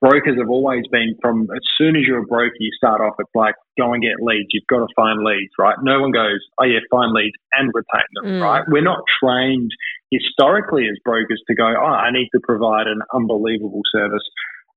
Brokers 0.00 0.36
have 0.38 0.50
always 0.50 0.84
been 0.90 1.16
from 1.22 1.48
as 1.54 1.62
soon 1.78 1.96
as 1.96 2.02
you're 2.02 2.22
a 2.22 2.26
broker, 2.26 2.52
you 2.58 2.70
start 2.76 3.00
off 3.00 3.14
it's 3.18 3.30
like 3.34 3.54
go 3.78 3.92
and 3.92 4.02
get 4.02 4.20
leads. 4.20 4.48
You've 4.52 4.66
got 4.68 4.84
to 4.84 4.88
find 4.94 5.22
leads, 5.22 5.52
right? 5.58 5.76
No 5.80 6.00
one 6.00 6.10
goes, 6.10 6.40
oh 6.60 6.64
yeah, 6.64 6.80
find 6.90 7.12
leads 7.12 7.36
and 7.52 7.70
retain 7.72 8.10
them, 8.14 8.24
mm. 8.24 8.42
right? 8.42 8.64
We're 8.68 8.84
not 8.84 9.00
trained 9.22 9.70
historically 10.10 10.86
as 10.88 10.98
brokers 11.04 11.42
to 11.48 11.54
go, 11.54 11.66
oh, 11.66 11.96
I 11.96 12.10
need 12.12 12.28
to 12.34 12.40
provide 12.42 12.88
an 12.88 13.00
unbelievable 13.14 13.82
service 13.90 14.22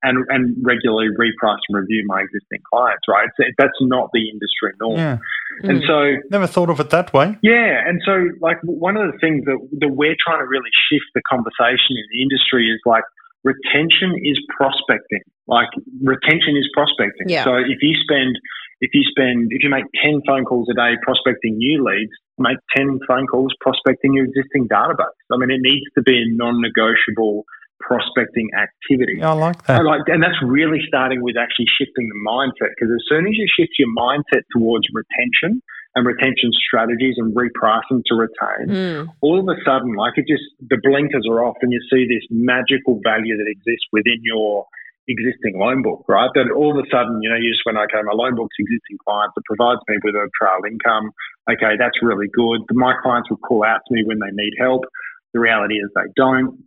and, 0.04 0.26
and 0.30 0.56
regularly 0.64 1.10
reprice 1.12 1.60
and 1.68 1.78
review 1.78 2.04
my 2.08 2.22
existing 2.22 2.60
clients, 2.72 3.04
right? 3.08 3.28
It's, 3.38 3.56
that's 3.58 3.80
not 3.82 4.10
the 4.14 4.30
industry 4.30 4.72
norm. 4.80 4.98
Yeah. 4.98 5.18
And 5.64 5.84
mm. 5.84 5.88
so, 5.88 6.22
never 6.32 6.48
thought 6.48 6.70
of 6.70 6.80
it 6.80 6.90
that 6.92 7.14
way. 7.14 7.38
Yeah. 7.42 7.84
And 7.86 8.02
so, 8.06 8.30
like, 8.40 8.58
one 8.64 8.96
of 8.96 9.12
the 9.12 9.18
things 9.20 9.46
that, 9.46 9.60
that 9.80 9.92
we're 9.92 10.16
trying 10.16 10.40
to 10.40 10.48
really 10.48 10.72
shift 10.88 11.12
the 11.16 11.22
conversation 11.28 12.00
in 12.00 12.06
the 12.12 12.22
industry 12.24 12.72
is 12.72 12.80
like, 12.86 13.04
retention 13.44 14.16
is 14.24 14.40
prospecting. 14.56 15.24
Like, 15.48 15.70
retention 16.02 16.56
is 16.56 16.68
prospecting. 16.74 17.28
Yeah. 17.28 17.44
So, 17.44 17.58
if 17.60 17.84
you 17.84 17.96
spend, 18.00 18.40
if 18.80 18.92
you 18.94 19.04
spend, 19.04 19.52
if 19.52 19.64
you 19.64 19.70
make 19.70 19.86
10 20.04 20.22
phone 20.26 20.46
calls 20.46 20.70
a 20.72 20.76
day 20.76 20.96
prospecting 21.04 21.58
new 21.58 21.84
leads, 21.84 22.16
make 22.38 22.58
10 22.78 23.00
phone 23.08 23.28
calls 23.28 23.52
prospecting 23.60 24.14
your 24.16 24.26
existing 24.26 24.70
database. 24.72 25.20
I 25.32 25.36
mean, 25.36 25.52
it 25.52 25.60
needs 25.60 25.86
to 25.96 26.02
be 26.02 26.24
a 26.24 26.26
non 26.32 26.62
negotiable 26.62 27.44
prospecting 27.80 28.50
activity. 28.56 29.18
Yeah, 29.20 29.32
I 29.32 29.34
like 29.34 29.66
that. 29.66 29.80
I 29.80 29.84
like, 29.84 30.02
and 30.08 30.22
that's 30.22 30.40
really 30.44 30.80
starting 30.88 31.24
with 31.24 31.36
actually 31.38 31.68
shifting 31.80 32.10
the 32.10 32.20
mindset 32.28 32.76
because 32.76 32.92
as 32.94 33.04
soon 33.08 33.26
as 33.28 33.34
you 33.34 33.48
shift 33.48 33.74
your 33.80 33.90
mindset 33.96 34.44
towards 34.56 34.86
retention 34.94 35.62
and 35.96 36.06
retention 36.06 36.52
strategies 36.54 37.16
and 37.18 37.36
repricing 37.36 38.04
to 38.06 38.14
retain, 38.16 38.68
mm. 38.68 39.08
all 39.22 39.40
of 39.40 39.48
a 39.48 39.58
sudden, 39.66 39.96
like 39.96 40.14
it 40.18 40.28
just, 40.28 40.44
the 40.62 40.78
blinkers 40.84 41.26
are 41.30 41.44
off 41.44 41.58
and 41.62 41.72
you 41.72 41.82
see 41.90 42.06
this 42.06 42.24
magical 42.30 43.00
value 43.04 43.36
that 43.38 43.50
exists 43.50 43.88
within 43.92 44.20
your 44.22 44.66
existing 45.10 45.58
loan 45.58 45.82
book, 45.82 46.06
right? 46.08 46.30
That 46.36 46.54
all 46.54 46.70
of 46.70 46.78
a 46.78 46.88
sudden, 46.94 47.20
you 47.26 47.30
know, 47.30 47.36
you 47.42 47.50
just 47.50 47.66
went, 47.66 47.82
okay, 47.82 48.06
my 48.06 48.14
loan 48.14 48.38
book's 48.38 48.56
existing 48.60 49.02
clients, 49.02 49.34
it 49.36 49.44
provides 49.50 49.82
me 49.90 49.98
with 50.06 50.14
a 50.14 50.30
trail 50.38 50.62
income. 50.70 51.10
Okay, 51.50 51.74
that's 51.80 51.98
really 52.06 52.30
good. 52.30 52.62
My 52.78 52.94
clients 53.02 53.30
will 53.30 53.42
call 53.42 53.66
out 53.66 53.82
to 53.82 53.90
me 53.90 54.06
when 54.06 54.22
they 54.22 54.30
need 54.32 54.54
help. 54.62 54.86
The 55.34 55.42
reality 55.42 55.82
is 55.82 55.90
they 55.98 56.10
don't 56.16 56.62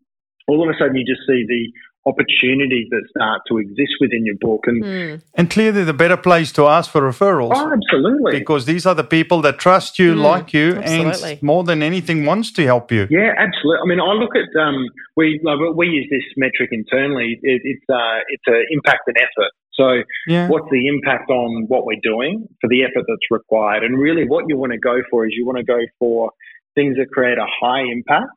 all 0.48 0.62
of 0.62 0.68
a 0.68 0.78
sudden 0.78 0.96
you 0.96 1.04
just 1.04 1.26
see 1.26 1.44
the 1.46 1.72
opportunities 2.04 2.88
that 2.90 3.02
start 3.10 3.42
to 3.48 3.58
exist 3.58 3.92
within 4.00 4.26
your 4.26 4.34
book 4.40 4.62
and 4.66 4.82
mm. 4.82 5.22
and 5.34 5.50
clearly 5.50 5.84
the 5.84 5.92
better 5.92 6.16
place 6.16 6.50
to 6.50 6.66
ask 6.66 6.90
for 6.90 7.00
referrals. 7.00 7.52
Oh, 7.54 7.72
absolutely. 7.72 8.40
Because 8.40 8.66
these 8.66 8.86
are 8.86 8.94
the 8.94 9.04
people 9.04 9.40
that 9.42 9.58
trust 9.58 9.98
you 9.98 10.14
mm, 10.14 10.22
like 10.22 10.52
you 10.52 10.76
absolutely. 10.76 11.32
and 11.32 11.42
more 11.42 11.62
than 11.62 11.82
anything 11.82 12.24
wants 12.24 12.50
to 12.52 12.64
help 12.64 12.90
you. 12.90 13.06
Yeah 13.08 13.32
absolutely. 13.38 13.82
I 13.84 13.86
mean 13.86 14.00
i 14.00 14.12
look 14.12 14.34
at 14.34 14.50
um, 14.60 14.88
we 15.16 15.40
we 15.76 15.86
use 15.86 16.08
this 16.10 16.26
metric 16.36 16.70
internally. 16.72 17.38
It, 17.42 17.62
it's 17.64 17.84
uh, 17.88 18.20
it's 18.28 18.46
an 18.46 18.64
impact 18.70 19.02
and 19.06 19.16
effort. 19.18 19.52
So 19.74 20.02
yeah. 20.26 20.48
what's 20.48 20.68
the 20.70 20.86
impact 20.88 21.30
on 21.30 21.64
what 21.68 21.86
we're 21.86 22.02
doing 22.02 22.46
for 22.60 22.68
the 22.68 22.82
effort 22.82 23.04
that's 23.08 23.30
required? 23.30 23.84
And 23.84 23.98
really 23.98 24.26
what 24.26 24.44
you 24.48 24.56
want 24.56 24.72
to 24.72 24.78
go 24.78 24.96
for 25.10 25.24
is 25.26 25.32
you 25.34 25.46
want 25.46 25.58
to 25.58 25.64
go 25.64 25.80
for 25.98 26.30
things 26.74 26.96
that 26.96 27.10
create 27.10 27.38
a 27.38 27.46
high 27.60 27.82
impact 27.90 28.36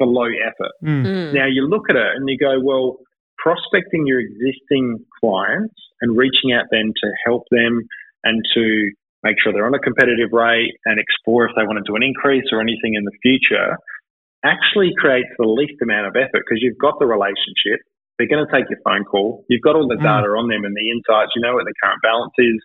for 0.00 0.08
low 0.08 0.32
effort. 0.32 0.72
Mm. 0.82 1.34
Now 1.36 1.44
you 1.44 1.68
look 1.68 1.92
at 1.92 1.96
it 1.96 2.16
and 2.16 2.24
you 2.26 2.38
go, 2.40 2.56
well, 2.64 2.96
prospecting 3.36 4.06
your 4.08 4.20
existing 4.20 5.04
clients 5.20 5.76
and 6.00 6.16
reaching 6.16 6.52
out 6.52 6.64
then 6.72 6.92
to 6.96 7.08
help 7.26 7.44
them 7.50 7.84
and 8.24 8.42
to 8.54 8.90
make 9.22 9.36
sure 9.36 9.52
they're 9.52 9.68
on 9.68 9.76
a 9.76 9.84
competitive 9.84 10.32
rate 10.32 10.72
and 10.86 10.98
explore 10.98 11.44
if 11.44 11.52
they 11.56 11.64
want 11.68 11.76
to 11.76 11.84
do 11.84 11.96
an 11.96 12.02
increase 12.02 12.48
or 12.52 12.60
anything 12.60 12.96
in 12.96 13.04
the 13.04 13.12
future 13.20 13.76
actually 14.44 14.88
creates 14.96 15.28
the 15.36 15.44
least 15.44 15.76
amount 15.84 16.08
of 16.08 16.16
effort 16.16 16.40
because 16.48 16.64
you've 16.64 16.80
got 16.80 16.96
the 16.98 17.04
relationship. 17.04 17.84
They're 18.16 18.28
going 18.28 18.44
to 18.44 18.52
take 18.52 18.68
your 18.72 18.80
phone 18.84 19.04
call. 19.04 19.44
You've 19.48 19.60
got 19.60 19.76
all 19.76 19.88
the 19.88 20.00
mm. 20.00 20.04
data 20.04 20.32
on 20.32 20.48
them 20.48 20.64
and 20.64 20.72
the 20.72 20.88
insights. 20.88 21.32
You 21.36 21.44
know 21.44 21.52
what 21.52 21.68
the 21.68 21.76
current 21.84 22.00
balance 22.00 22.36
is. 22.40 22.56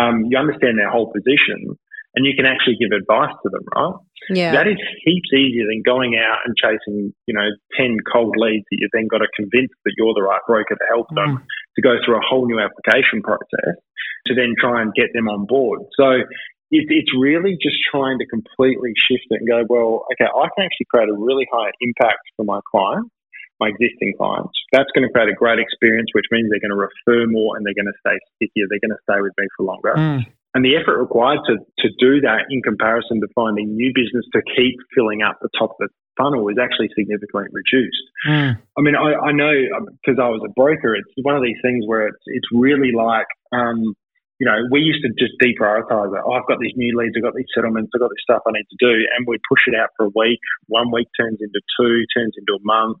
Um, 0.00 0.24
you 0.32 0.38
understand 0.38 0.80
their 0.80 0.88
whole 0.88 1.12
position 1.12 1.76
and 2.14 2.26
you 2.26 2.34
can 2.34 2.46
actually 2.46 2.76
give 2.80 2.90
advice 2.90 3.34
to 3.42 3.48
them, 3.50 3.62
right? 3.74 3.94
Yeah. 4.30 4.52
That 4.52 4.66
is 4.66 4.78
heaps 5.04 5.30
easier 5.32 5.66
than 5.66 5.82
going 5.86 6.18
out 6.18 6.42
and 6.44 6.54
chasing, 6.58 7.14
you 7.26 7.34
know, 7.34 7.48
10 7.78 7.98
cold 8.10 8.34
leads 8.36 8.66
that 8.70 8.78
you've 8.78 8.92
then 8.92 9.06
got 9.06 9.22
to 9.22 9.30
convince 9.34 9.70
that 9.84 9.94
you're 9.96 10.14
the 10.14 10.22
right 10.22 10.42
broker 10.46 10.74
to 10.74 10.86
help 10.90 11.08
them. 11.14 11.38
Mm. 11.38 11.46
to 11.76 11.82
go 11.82 11.94
through 12.04 12.18
a 12.18 12.26
whole 12.26 12.46
new 12.46 12.58
application 12.58 13.22
process 13.22 13.78
to 14.26 14.34
then 14.34 14.54
try 14.58 14.82
and 14.82 14.92
get 14.94 15.14
them 15.14 15.28
on 15.28 15.46
board. 15.46 15.80
So 15.96 16.26
it, 16.70 16.84
it's 16.90 17.12
really 17.16 17.56
just 17.60 17.76
trying 17.90 18.18
to 18.18 18.26
completely 18.26 18.92
shift 19.08 19.26
it 19.30 19.40
and 19.42 19.48
go, 19.48 19.64
well, 19.68 20.06
okay, 20.14 20.28
I 20.28 20.46
can 20.54 20.66
actually 20.66 20.90
create 20.90 21.08
a 21.08 21.16
really 21.16 21.46
high 21.50 21.70
impact 21.80 22.22
for 22.36 22.44
my 22.44 22.60
clients, 22.70 23.10
my 23.58 23.68
existing 23.68 24.14
clients. 24.18 24.54
That's 24.72 24.90
going 24.94 25.06
to 25.06 25.12
create 25.12 25.28
a 25.30 25.36
great 25.36 25.58
experience, 25.58 26.10
which 26.12 26.26
means 26.30 26.50
they're 26.50 26.62
going 26.62 26.74
to 26.74 26.82
refer 26.90 27.26
more 27.26 27.56
and 27.56 27.66
they're 27.66 27.76
going 27.76 27.90
to 27.90 28.00
stay 28.02 28.16
stickier. 28.36 28.66
They're 28.68 28.82
going 28.82 28.96
to 28.96 29.04
stay 29.06 29.20
with 29.20 29.32
me 29.38 29.46
for 29.56 29.66
longer. 29.66 29.94
Mm. 29.96 30.26
And 30.54 30.64
the 30.64 30.74
effort 30.74 30.98
required 30.98 31.38
to, 31.46 31.62
to 31.62 31.88
do 32.00 32.20
that 32.22 32.50
in 32.50 32.60
comparison 32.62 33.20
to 33.20 33.28
finding 33.34 33.70
new 33.76 33.92
business 33.94 34.26
to 34.34 34.42
keep 34.56 34.74
filling 34.94 35.22
up 35.22 35.38
the 35.40 35.48
top 35.56 35.78
of 35.78 35.86
the 35.86 35.88
funnel 36.18 36.48
is 36.48 36.58
actually 36.58 36.90
significantly 36.98 37.46
reduced. 37.54 38.06
Mm. 38.26 38.58
I 38.58 38.80
mean, 38.82 38.96
I, 38.98 39.14
I 39.14 39.32
know 39.32 39.54
because 40.02 40.18
um, 40.18 40.26
I 40.26 40.28
was 40.28 40.42
a 40.42 40.52
broker, 40.58 40.98
it's 40.98 41.08
one 41.22 41.36
of 41.36 41.42
these 41.42 41.58
things 41.62 41.86
where 41.86 42.08
it's, 42.08 42.24
it's 42.26 42.50
really 42.50 42.90
like, 42.90 43.30
um, 43.54 43.94
you 44.42 44.48
know, 44.48 44.56
we 44.72 44.80
used 44.80 45.04
to 45.04 45.12
just 45.20 45.36
deprioritize 45.38 46.10
it. 46.16 46.22
Oh, 46.24 46.32
I've 46.32 46.48
got 46.48 46.58
these 46.58 46.74
new 46.74 46.98
leads, 46.98 47.14
I've 47.14 47.22
got 47.22 47.36
these 47.36 47.52
settlements, 47.54 47.92
I've 47.94 48.00
got 48.00 48.10
this 48.10 48.24
stuff 48.24 48.42
I 48.48 48.56
need 48.56 48.66
to 48.72 48.80
do. 48.80 48.94
And 49.14 49.28
we 49.28 49.38
push 49.46 49.68
it 49.68 49.76
out 49.78 49.94
for 49.96 50.08
a 50.08 50.14
week. 50.16 50.40
One 50.66 50.90
week 50.90 51.06
turns 51.14 51.38
into 51.38 51.60
two, 51.78 52.02
turns 52.16 52.34
into 52.34 52.58
a 52.58 52.62
month. 52.64 52.98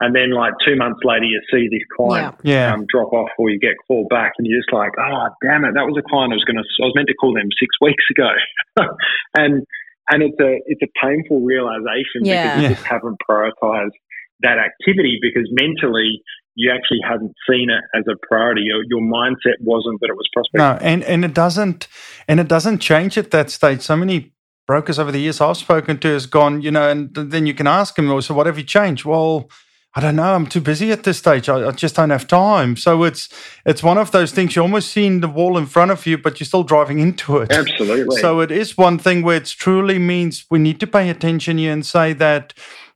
And 0.00 0.14
then, 0.14 0.32
like 0.32 0.52
two 0.66 0.76
months 0.76 1.00
later, 1.04 1.24
you 1.24 1.40
see 1.50 1.68
this 1.70 1.86
client 1.96 2.34
yeah. 2.42 2.74
Um, 2.74 2.86
drop 2.90 3.12
off, 3.12 3.30
or 3.38 3.50
you 3.50 3.58
get 3.58 3.74
called 3.86 4.08
back, 4.08 4.32
and 4.38 4.46
you're 4.46 4.58
just 4.58 4.72
like, 4.72 4.92
"Oh, 4.98 5.28
damn 5.42 5.64
it! 5.64 5.74
That 5.74 5.86
was 5.86 5.96
a 5.98 6.08
client 6.08 6.32
I 6.32 6.36
was 6.36 6.44
going 6.44 6.56
to. 6.56 6.66
I 6.82 6.86
was 6.86 6.94
meant 6.94 7.08
to 7.08 7.14
call 7.14 7.34
them 7.34 7.48
six 7.58 7.70
weeks 7.80 8.04
ago." 8.10 8.30
and 9.34 9.62
and 10.10 10.22
it's 10.22 10.40
a 10.40 10.60
it's 10.66 10.82
a 10.82 10.90
painful 11.00 11.40
realization 11.40 12.22
yeah. 12.22 12.42
because 12.42 12.56
you 12.56 12.68
yeah. 12.68 12.74
just 12.74 12.86
haven't 12.86 13.16
prioritized 13.28 13.96
that 14.40 14.58
activity 14.58 15.18
because 15.22 15.48
mentally 15.52 16.20
you 16.56 16.72
actually 16.72 17.00
hadn't 17.02 17.34
seen 17.50 17.68
it 17.70 17.82
as 17.98 18.04
a 18.08 18.14
priority. 18.26 18.62
Your, 18.62 18.84
your 18.88 19.00
mindset 19.00 19.58
wasn't 19.60 20.00
that 20.00 20.10
it 20.10 20.14
was 20.14 20.28
prospecting. 20.32 20.58
No, 20.58 20.78
and, 20.80 21.02
and 21.04 21.24
it 21.24 21.34
doesn't 21.34 21.88
and 22.28 22.40
it 22.40 22.48
doesn't 22.48 22.78
change 22.78 23.18
at 23.18 23.30
that 23.32 23.50
stage. 23.50 23.80
So 23.80 23.96
many 23.96 24.32
brokers 24.66 24.98
over 24.98 25.12
the 25.12 25.18
years 25.18 25.40
I've 25.40 25.56
spoken 25.56 25.98
to 25.98 26.08
has 26.08 26.26
gone, 26.26 26.62
you 26.62 26.70
know, 26.70 26.88
and 26.88 27.14
then 27.14 27.46
you 27.46 27.54
can 27.54 27.66
ask 27.66 27.96
them, 27.96 28.08
well, 28.08 28.22
so 28.22 28.34
what 28.34 28.46
have 28.46 28.56
you 28.56 28.64
changed? 28.64 29.04
Well, 29.04 29.50
I 29.96 30.00
don't 30.00 30.16
know. 30.16 30.34
I'm 30.34 30.46
too 30.46 30.60
busy 30.60 30.90
at 30.90 31.04
this 31.04 31.18
stage. 31.18 31.48
I, 31.48 31.68
I, 31.68 31.70
just 31.70 31.94
don't 31.94 32.10
have 32.10 32.26
time. 32.26 32.76
So 32.76 33.04
it's 33.04 33.28
it's 33.64 33.82
one 33.82 33.96
of 33.96 34.10
those 34.10 34.32
things. 34.32 34.56
You're 34.56 34.64
almost 34.64 34.90
seeing 34.90 35.20
the 35.20 35.28
wall 35.28 35.56
in 35.56 35.66
front 35.66 35.92
of 35.92 36.04
you, 36.04 36.18
but 36.18 36.40
you're 36.40 36.46
still 36.46 36.64
driving 36.64 36.98
into 36.98 37.38
it. 37.38 37.52
Absolutely. 37.52 38.16
So 38.20 38.40
it 38.40 38.50
is 38.50 38.76
one 38.76 38.98
thing 38.98 39.22
where 39.22 39.36
it 39.36 39.46
truly 39.46 40.00
means 40.00 40.46
we 40.50 40.58
need 40.58 40.80
to 40.80 40.88
pay 40.88 41.10
attention 41.10 41.58
here 41.58 41.72
and 41.72 41.86
say 41.86 42.12
that, 42.14 42.54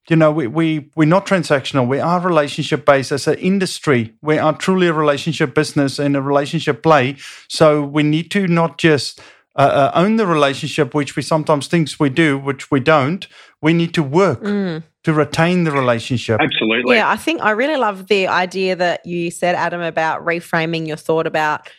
you 0.09 0.17
know, 0.17 0.33
we 0.33 0.49
we 0.49 0.90
we're 0.97 1.07
not 1.07 1.25
transactional. 1.25 1.87
We 1.87 2.00
are 2.00 2.21
relationship 2.21 2.85
based 2.85 3.12
as 3.12 3.28
an 3.28 3.38
industry. 3.38 4.14
We 4.21 4.38
are 4.38 4.57
truly 4.57 4.88
a 4.88 4.93
relationship 4.93 5.55
business 5.55 6.00
and 6.00 6.17
a 6.17 6.23
relationship 6.23 6.83
play. 6.83 7.17
So 7.49 7.85
we 7.85 8.02
need 8.02 8.33
to 8.33 8.49
not 8.49 8.76
just 8.76 9.21
uh, 9.55 9.61
uh, 9.61 9.90
own 9.95 10.17
the 10.17 10.26
relationship, 10.26 10.95
which 10.95 11.14
we 11.14 11.23
sometimes 11.23 11.69
think 11.69 11.88
we 12.00 12.11
do, 12.11 12.38
which 12.38 12.73
we 12.73 12.81
don't. 12.81 13.26
We 13.61 13.73
need 13.73 13.95
to 13.95 14.02
work 14.02 14.43
mm. 14.43 14.83
To 15.09 15.15
retain 15.15 15.65
the 15.65 15.73
relationship. 15.73 16.38
Absolutely. 16.38 16.97
Yeah, 16.97 17.09
I 17.09 17.17
think 17.17 17.41
I 17.41 17.53
really 17.53 17.79
love 17.79 18.09
the 18.09 18.27
idea 18.29 18.77
that 18.77 19.07
you 19.07 19.31
said, 19.31 19.55
Adam, 19.55 19.81
about 19.81 20.23
reframing 20.23 20.87
your 20.87 20.99
thought 20.99 21.27
about 21.27 21.71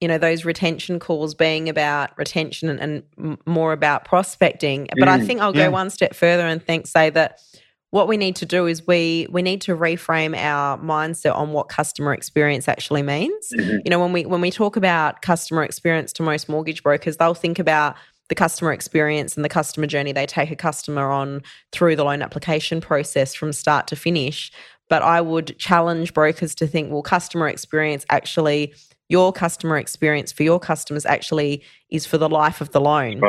you 0.00 0.08
know 0.08 0.16
those 0.16 0.46
retention 0.46 0.98
calls 0.98 1.34
being 1.34 1.68
about 1.68 2.16
retention 2.16 2.70
and, 2.70 3.04
and 3.18 3.38
more 3.46 3.74
about 3.74 4.06
prospecting. 4.06 4.88
But 4.98 5.06
mm. 5.06 5.12
I 5.12 5.20
think 5.22 5.42
I'll 5.42 5.52
go 5.52 5.60
yeah. 5.60 5.68
one 5.68 5.90
step 5.90 6.14
further 6.14 6.46
and 6.46 6.62
think 6.62 6.86
say 6.86 7.10
that 7.10 7.40
what 7.90 8.08
we 8.08 8.16
need 8.16 8.36
to 8.36 8.46
do 8.46 8.66
is 8.66 8.86
we 8.86 9.26
we 9.30 9.42
need 9.42 9.60
to 9.60 9.76
reframe 9.76 10.34
our 10.34 10.78
mindset 10.78 11.36
on 11.36 11.52
what 11.52 11.68
customer 11.68 12.14
experience 12.14 12.68
actually 12.68 13.02
means. 13.02 13.50
Mm-hmm. 13.54 13.80
You 13.84 13.90
know, 13.90 14.00
when 14.00 14.14
we 14.14 14.24
when 14.24 14.40
we 14.40 14.50
talk 14.50 14.76
about 14.76 15.20
customer 15.20 15.62
experience 15.62 16.10
to 16.14 16.22
most 16.22 16.48
mortgage 16.48 16.82
brokers, 16.82 17.18
they'll 17.18 17.34
think 17.34 17.58
about 17.58 17.96
the 18.32 18.34
customer 18.34 18.72
experience 18.72 19.36
and 19.36 19.44
the 19.44 19.48
customer 19.50 19.86
journey 19.86 20.10
they 20.10 20.24
take 20.24 20.50
a 20.50 20.56
customer 20.56 21.10
on 21.10 21.42
through 21.70 21.94
the 21.94 22.02
loan 22.02 22.22
application 22.22 22.80
process 22.80 23.34
from 23.34 23.52
start 23.52 23.86
to 23.86 23.94
finish. 23.94 24.50
But 24.88 25.02
I 25.02 25.20
would 25.20 25.58
challenge 25.58 26.14
brokers 26.14 26.54
to 26.54 26.66
think, 26.66 26.90
well, 26.90 27.02
customer 27.02 27.46
experience 27.46 28.06
actually 28.08 28.72
your 29.10 29.34
customer 29.34 29.76
experience 29.76 30.32
for 30.32 30.44
your 30.44 30.58
customers 30.58 31.04
actually 31.04 31.62
is 31.90 32.06
for 32.06 32.16
the 32.16 32.30
life 32.30 32.62
of 32.62 32.70
the 32.70 32.80
loan. 32.80 33.20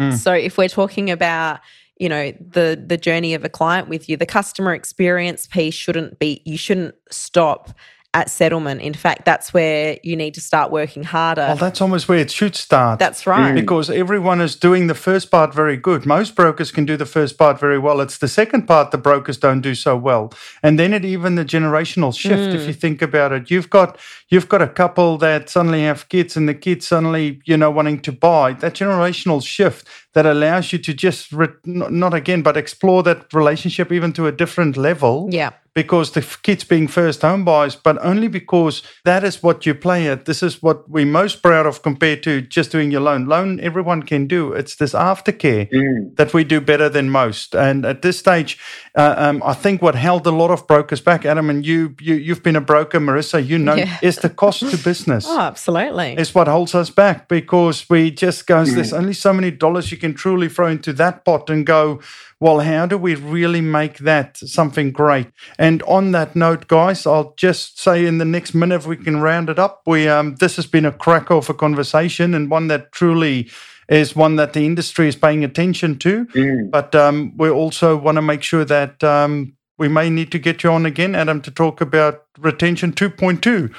Mm. 0.00 0.16
So 0.16 0.32
if 0.32 0.56
we're 0.56 0.68
talking 0.68 1.10
about 1.10 1.60
you 1.98 2.08
know 2.08 2.32
the 2.40 2.82
the 2.82 2.96
journey 2.96 3.34
of 3.34 3.44
a 3.44 3.50
client 3.50 3.90
with 3.90 4.08
you 4.08 4.16
the 4.16 4.26
customer 4.26 4.72
experience 4.74 5.46
piece 5.46 5.74
shouldn't 5.74 6.18
be 6.18 6.40
you 6.46 6.56
shouldn't 6.56 6.94
stop 7.10 7.74
at 8.16 8.30
settlement. 8.30 8.80
In 8.80 8.94
fact, 8.94 9.26
that's 9.26 9.52
where 9.52 9.98
you 10.02 10.16
need 10.16 10.32
to 10.34 10.40
start 10.40 10.72
working 10.72 11.04
harder. 11.04 11.48
Well, 11.48 11.56
that's 11.56 11.82
almost 11.82 12.08
where 12.08 12.18
it 12.18 12.30
should 12.30 12.56
start. 12.56 12.98
That's 12.98 13.26
right. 13.26 13.54
Because 13.54 13.90
everyone 13.90 14.40
is 14.40 14.56
doing 14.56 14.86
the 14.86 14.94
first 14.94 15.30
part 15.30 15.52
very 15.52 15.76
good. 15.76 16.06
Most 16.06 16.34
brokers 16.34 16.72
can 16.72 16.86
do 16.86 16.96
the 16.96 17.04
first 17.04 17.36
part 17.36 17.60
very 17.60 17.78
well. 17.78 18.00
It's 18.00 18.16
the 18.16 18.26
second 18.26 18.66
part 18.66 18.90
the 18.90 18.96
brokers 18.96 19.36
don't 19.36 19.60
do 19.60 19.74
so 19.74 19.98
well. 19.98 20.32
And 20.62 20.78
then 20.78 20.94
it 20.94 21.04
even 21.04 21.34
the 21.34 21.44
generational 21.44 22.18
shift, 22.18 22.52
mm. 22.52 22.54
if 22.54 22.66
you 22.66 22.72
think 22.72 23.02
about 23.02 23.32
it. 23.32 23.50
You've 23.50 23.68
got 23.68 23.98
you've 24.30 24.48
got 24.48 24.62
a 24.62 24.68
couple 24.68 25.18
that 25.18 25.50
suddenly 25.50 25.82
have 25.82 26.08
kids 26.08 26.38
and 26.38 26.48
the 26.48 26.54
kids 26.54 26.86
suddenly, 26.86 27.42
you 27.44 27.58
know, 27.58 27.70
wanting 27.70 28.00
to 28.00 28.12
buy. 28.12 28.54
That 28.54 28.72
generational 28.72 29.46
shift 29.46 29.86
that 30.14 30.24
allows 30.24 30.72
you 30.72 30.78
to 30.78 30.94
just 30.94 31.32
re- 31.32 31.60
not 31.66 32.14
again, 32.14 32.40
but 32.40 32.56
explore 32.56 33.02
that 33.02 33.34
relationship 33.34 33.92
even 33.92 34.14
to 34.14 34.26
a 34.26 34.32
different 34.32 34.78
level. 34.78 35.28
Yeah 35.30 35.50
because 35.76 36.12
the 36.12 36.22
kids 36.42 36.64
being 36.64 36.88
first 36.88 37.20
home 37.20 37.44
buyers, 37.44 37.76
but 37.76 38.02
only 38.02 38.28
because 38.28 38.82
that 39.04 39.22
is 39.22 39.42
what 39.42 39.66
you 39.66 39.74
play 39.74 40.08
at. 40.08 40.24
This 40.24 40.42
is 40.42 40.62
what 40.62 40.88
we're 40.88 41.04
most 41.04 41.42
proud 41.42 41.66
of 41.66 41.82
compared 41.82 42.22
to 42.22 42.40
just 42.40 42.72
doing 42.72 42.90
your 42.90 43.02
loan. 43.02 43.26
Loan, 43.26 43.60
everyone 43.60 44.02
can 44.02 44.26
do. 44.26 44.54
It's 44.54 44.76
this 44.76 44.94
aftercare 44.94 45.70
mm. 45.70 46.16
that 46.16 46.32
we 46.32 46.44
do 46.44 46.62
better 46.62 46.88
than 46.88 47.10
most. 47.10 47.54
And 47.54 47.84
at 47.84 48.00
this 48.00 48.18
stage, 48.18 48.58
uh, 48.94 49.16
um, 49.18 49.42
I 49.44 49.52
think 49.52 49.82
what 49.82 49.94
held 49.94 50.26
a 50.26 50.30
lot 50.30 50.50
of 50.50 50.66
brokers 50.66 51.02
back, 51.02 51.26
Adam, 51.26 51.50
and 51.50 51.66
you, 51.66 51.94
you 52.00 52.14
you've 52.14 52.42
been 52.42 52.56
a 52.56 52.62
broker, 52.62 52.98
Marissa, 52.98 53.46
you 53.46 53.58
know, 53.58 53.74
yeah. 53.74 53.98
is 54.00 54.16
the 54.16 54.30
cost 54.30 54.60
to 54.60 54.78
business. 54.78 55.26
Oh, 55.28 55.40
absolutely. 55.40 56.14
Is 56.14 56.34
what 56.34 56.48
holds 56.48 56.74
us 56.74 56.88
back 56.88 57.28
because 57.28 57.84
we 57.90 58.10
just 58.10 58.46
goes, 58.46 58.70
mm. 58.70 58.76
there's 58.76 58.94
only 58.94 59.12
so 59.12 59.34
many 59.34 59.50
dollars 59.50 59.92
you 59.92 59.98
can 59.98 60.14
truly 60.14 60.48
throw 60.48 60.68
into 60.68 60.94
that 60.94 61.26
pot 61.26 61.50
and 61.50 61.66
go, 61.66 62.00
well, 62.38 62.60
how 62.60 62.84
do 62.86 62.98
we 62.98 63.14
really 63.14 63.62
make 63.62 63.98
that 63.98 64.36
something 64.36 64.92
great? 64.92 65.28
And 65.58 65.82
on 65.84 66.12
that 66.12 66.36
note, 66.36 66.68
guys, 66.68 67.06
I'll 67.06 67.34
just 67.36 67.80
say 67.80 68.04
in 68.04 68.18
the 68.18 68.24
next 68.24 68.54
minute, 68.54 68.76
if 68.76 68.86
we 68.86 68.96
can 68.96 69.20
round 69.20 69.48
it 69.48 69.58
up, 69.58 69.82
we 69.86 70.06
um, 70.08 70.36
this 70.36 70.56
has 70.56 70.66
been 70.66 70.84
a 70.84 70.92
crack 70.92 71.30
of 71.30 71.48
a 71.48 71.54
conversation 71.54 72.34
and 72.34 72.50
one 72.50 72.68
that 72.68 72.92
truly 72.92 73.50
is 73.88 74.16
one 74.16 74.36
that 74.36 74.52
the 74.52 74.66
industry 74.66 75.08
is 75.08 75.16
paying 75.16 75.44
attention 75.44 75.98
to. 76.00 76.26
Mm. 76.26 76.70
But 76.70 76.94
um, 76.94 77.32
we 77.36 77.48
also 77.48 77.96
want 77.96 78.16
to 78.16 78.22
make 78.22 78.42
sure 78.42 78.64
that 78.64 79.02
um, 79.02 79.56
we 79.78 79.88
may 79.88 80.10
need 80.10 80.32
to 80.32 80.38
get 80.38 80.62
you 80.62 80.72
on 80.72 80.84
again, 80.84 81.14
Adam, 81.14 81.40
to 81.42 81.50
talk 81.50 81.80
about 81.80 82.24
retention 82.38 82.92
2.2. 82.92 83.72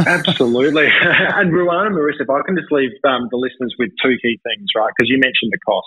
Absolutely. 0.06 0.86
and 1.02 1.52
Ruana, 1.52 1.90
Marissa, 1.90 2.20
if 2.20 2.30
I 2.30 2.42
can 2.46 2.56
just 2.56 2.70
leave 2.70 2.90
um, 3.04 3.28
the 3.30 3.36
listeners 3.36 3.74
with 3.78 3.90
two 4.02 4.16
key 4.22 4.40
things, 4.42 4.68
right? 4.76 4.92
Because 4.96 5.08
you 5.08 5.18
mentioned 5.18 5.52
the 5.52 5.58
cost 5.64 5.86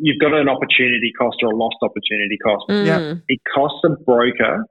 you've 0.00 0.20
got 0.20 0.34
an 0.34 0.48
opportunity 0.48 1.12
cost 1.18 1.38
or 1.42 1.52
a 1.52 1.56
lost 1.56 1.76
opportunity 1.82 2.38
cost. 2.42 2.64
Mm. 2.68 2.86
Yeah. 2.86 3.14
It 3.28 3.40
costs 3.54 3.80
a 3.84 3.90
broker 4.04 4.64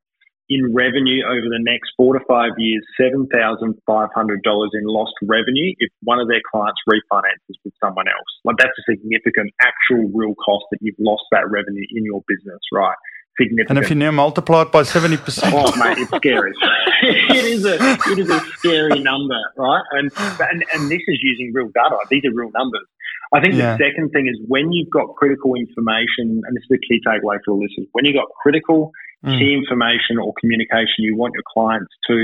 in 0.49 0.73
revenue 0.73 1.23
over 1.27 1.47
the 1.51 1.59
next 1.59 1.91
four 1.97 2.13
to 2.13 2.23
five 2.27 2.51
years 2.57 2.83
$7,500 2.99 3.75
in 3.75 4.83
lost 4.85 5.13
revenue 5.23 5.73
if 5.79 5.91
one 6.03 6.19
of 6.19 6.27
their 6.27 6.41
clients 6.49 6.79
refinances 6.89 7.55
with 7.65 7.73
someone 7.83 8.07
else. 8.07 8.31
Like 8.45 8.55
that's 8.57 8.71
a 8.79 8.91
significant 8.91 9.51
actual 9.61 10.09
real 10.13 10.35
cost 10.35 10.65
that 10.71 10.79
you've 10.81 10.99
lost 10.99 11.23
that 11.31 11.49
revenue 11.49 11.85
in 11.91 12.05
your 12.05 12.23
business, 12.27 12.59
right? 12.71 12.95
Significant. 13.39 13.77
And 13.77 13.85
if 13.85 13.89
you 13.89 13.95
now 13.95 14.11
multiply 14.11 14.63
it 14.63 14.71
by 14.71 14.81
70%. 14.81 15.51
oh, 15.53 15.75
mate, 15.77 15.97
it's 15.99 16.15
scary. 16.15 16.53
it, 17.03 17.45
is 17.45 17.65
a, 17.65 17.75
it 18.11 18.17
is 18.17 18.29
a 18.29 18.39
scary 18.57 18.99
number, 18.99 19.37
right? 19.57 19.83
And, 19.91 20.11
and, 20.17 20.65
and 20.73 20.89
this 20.89 21.01
is 21.07 21.19
using 21.21 21.51
real 21.53 21.67
data. 21.67 21.97
These 22.09 22.25
are 22.25 22.33
real 22.33 22.49
numbers. 22.51 22.87
I 23.33 23.41
think 23.41 23.55
yeah. 23.55 23.75
the 23.75 23.83
second 23.83 24.11
thing 24.15 24.27
is 24.27 24.39
when 24.47 24.71
you've 24.71 24.89
got 24.89 25.15
critical 25.19 25.55
information, 25.55 26.39
and 26.47 26.51
this 26.55 26.63
is 26.63 26.79
the 26.79 26.83
key 26.83 27.03
takeaway 27.03 27.39
for 27.43 27.55
the 27.55 27.59
listeners, 27.59 27.87
when 27.91 28.05
you've 28.05 28.15
got 28.15 28.31
critical 28.41 28.91
mm. 29.25 29.35
key 29.35 29.51
information 29.51 30.15
or 30.15 30.31
communication 30.39 31.03
you 31.03 31.15
want 31.15 31.33
your 31.35 31.43
clients 31.51 31.91
to 32.07 32.15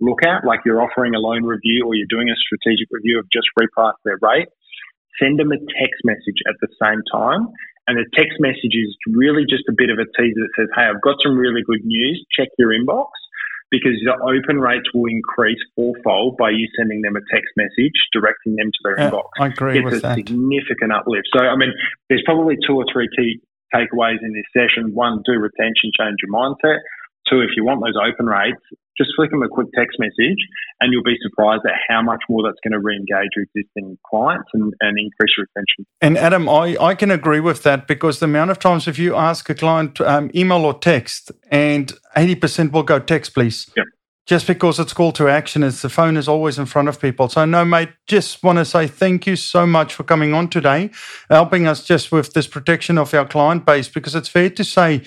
look 0.00 0.22
at, 0.22 0.46
like 0.46 0.60
you're 0.64 0.82
offering 0.82 1.14
a 1.14 1.18
loan 1.18 1.42
review 1.42 1.86
or 1.86 1.94
you're 1.94 2.10
doing 2.10 2.30
a 2.30 2.38
strategic 2.38 2.86
review 2.90 3.18
of 3.18 3.26
just 3.30 3.46
reprice 3.58 3.98
their 4.04 4.18
rate, 4.22 4.48
send 5.18 5.38
them 5.38 5.50
a 5.50 5.58
text 5.58 6.00
message 6.04 6.38
at 6.46 6.54
the 6.62 6.70
same 6.78 7.02
time. 7.10 7.50
And 7.90 7.98
the 7.98 8.06
text 8.14 8.38
message 8.38 8.78
is 8.78 8.94
really 9.10 9.42
just 9.42 9.66
a 9.66 9.74
bit 9.74 9.90
of 9.90 9.98
a 9.98 10.06
teaser 10.14 10.38
that 10.38 10.54
says, 10.54 10.70
Hey, 10.78 10.86
I've 10.86 11.02
got 11.02 11.18
some 11.18 11.34
really 11.34 11.66
good 11.66 11.82
news. 11.82 12.22
Check 12.30 12.48
your 12.56 12.70
inbox 12.70 13.10
because 13.72 13.96
the 14.04 14.12
open 14.20 14.60
rates 14.60 14.84
will 14.92 15.08
increase 15.08 15.58
fourfold 15.74 16.36
by 16.36 16.52
you 16.52 16.68
sending 16.76 17.00
them 17.00 17.16
a 17.16 17.24
text 17.32 17.48
message 17.56 17.96
directing 18.12 18.54
them 18.60 18.68
to 18.68 18.80
their 18.84 19.00
yeah, 19.00 19.10
inbox. 19.10 19.32
I 19.40 19.48
agree 19.48 19.80
it's 19.80 19.84
with 19.88 20.04
a 20.04 20.12
that. 20.12 20.16
significant 20.20 20.92
uplift. 20.92 21.32
So, 21.32 21.40
I 21.40 21.56
mean, 21.56 21.72
there's 22.12 22.22
probably 22.28 22.60
two 22.68 22.76
or 22.76 22.84
three 22.92 23.08
key 23.16 23.40
takeaways 23.72 24.20
in 24.20 24.36
this 24.36 24.44
session. 24.52 24.92
One, 24.92 25.24
do 25.24 25.40
retention, 25.40 25.88
change 25.96 26.20
your 26.20 26.30
mindset. 26.30 26.84
Two, 27.32 27.40
if 27.40 27.56
you 27.56 27.64
want 27.64 27.80
those 27.80 27.96
open 27.96 28.28
rates, 28.28 28.60
just 28.98 29.10
flick 29.16 29.30
them 29.30 29.42
a 29.42 29.48
quick 29.48 29.68
text 29.74 29.98
message 29.98 30.38
and 30.80 30.92
you'll 30.92 31.02
be 31.02 31.16
surprised 31.22 31.62
at 31.66 31.74
how 31.88 32.02
much 32.02 32.22
more 32.28 32.42
that's 32.42 32.58
going 32.62 32.72
to 32.72 32.80
re-engage 32.80 33.30
your 33.36 33.44
existing 33.44 33.98
clients 34.06 34.48
and, 34.52 34.72
and 34.80 34.98
increase 34.98 35.34
your 35.36 35.46
retention. 35.54 35.86
And 36.00 36.18
Adam, 36.18 36.48
I, 36.48 36.76
I 36.80 36.94
can 36.94 37.10
agree 37.10 37.40
with 37.40 37.62
that 37.62 37.86
because 37.86 38.18
the 38.18 38.26
amount 38.26 38.50
of 38.50 38.58
times 38.58 38.86
if 38.88 38.98
you 38.98 39.14
ask 39.16 39.48
a 39.48 39.54
client 39.54 40.00
um, 40.00 40.30
email 40.34 40.64
or 40.64 40.78
text 40.78 41.32
and 41.50 41.92
80% 42.16 42.72
will 42.72 42.82
go 42.82 42.98
text, 42.98 43.34
please. 43.34 43.70
Yep. 43.76 43.86
Just 44.24 44.46
because 44.46 44.78
it's 44.78 44.92
call 44.92 45.10
to 45.12 45.28
action, 45.28 45.64
is 45.64 45.82
the 45.82 45.88
phone 45.88 46.16
is 46.16 46.28
always 46.28 46.56
in 46.56 46.64
front 46.66 46.88
of 46.88 47.00
people. 47.00 47.28
So, 47.28 47.44
no, 47.44 47.64
mate, 47.64 47.88
just 48.06 48.40
want 48.44 48.58
to 48.58 48.64
say 48.64 48.86
thank 48.86 49.26
you 49.26 49.34
so 49.34 49.66
much 49.66 49.92
for 49.94 50.04
coming 50.04 50.32
on 50.32 50.48
today, 50.48 50.90
helping 51.28 51.66
us 51.66 51.84
just 51.84 52.12
with 52.12 52.32
this 52.32 52.46
protection 52.46 52.98
of 52.98 53.12
our 53.14 53.26
client 53.26 53.66
base, 53.66 53.88
because 53.88 54.14
it's 54.14 54.28
fair 54.28 54.48
to 54.48 54.62
say 54.62 55.02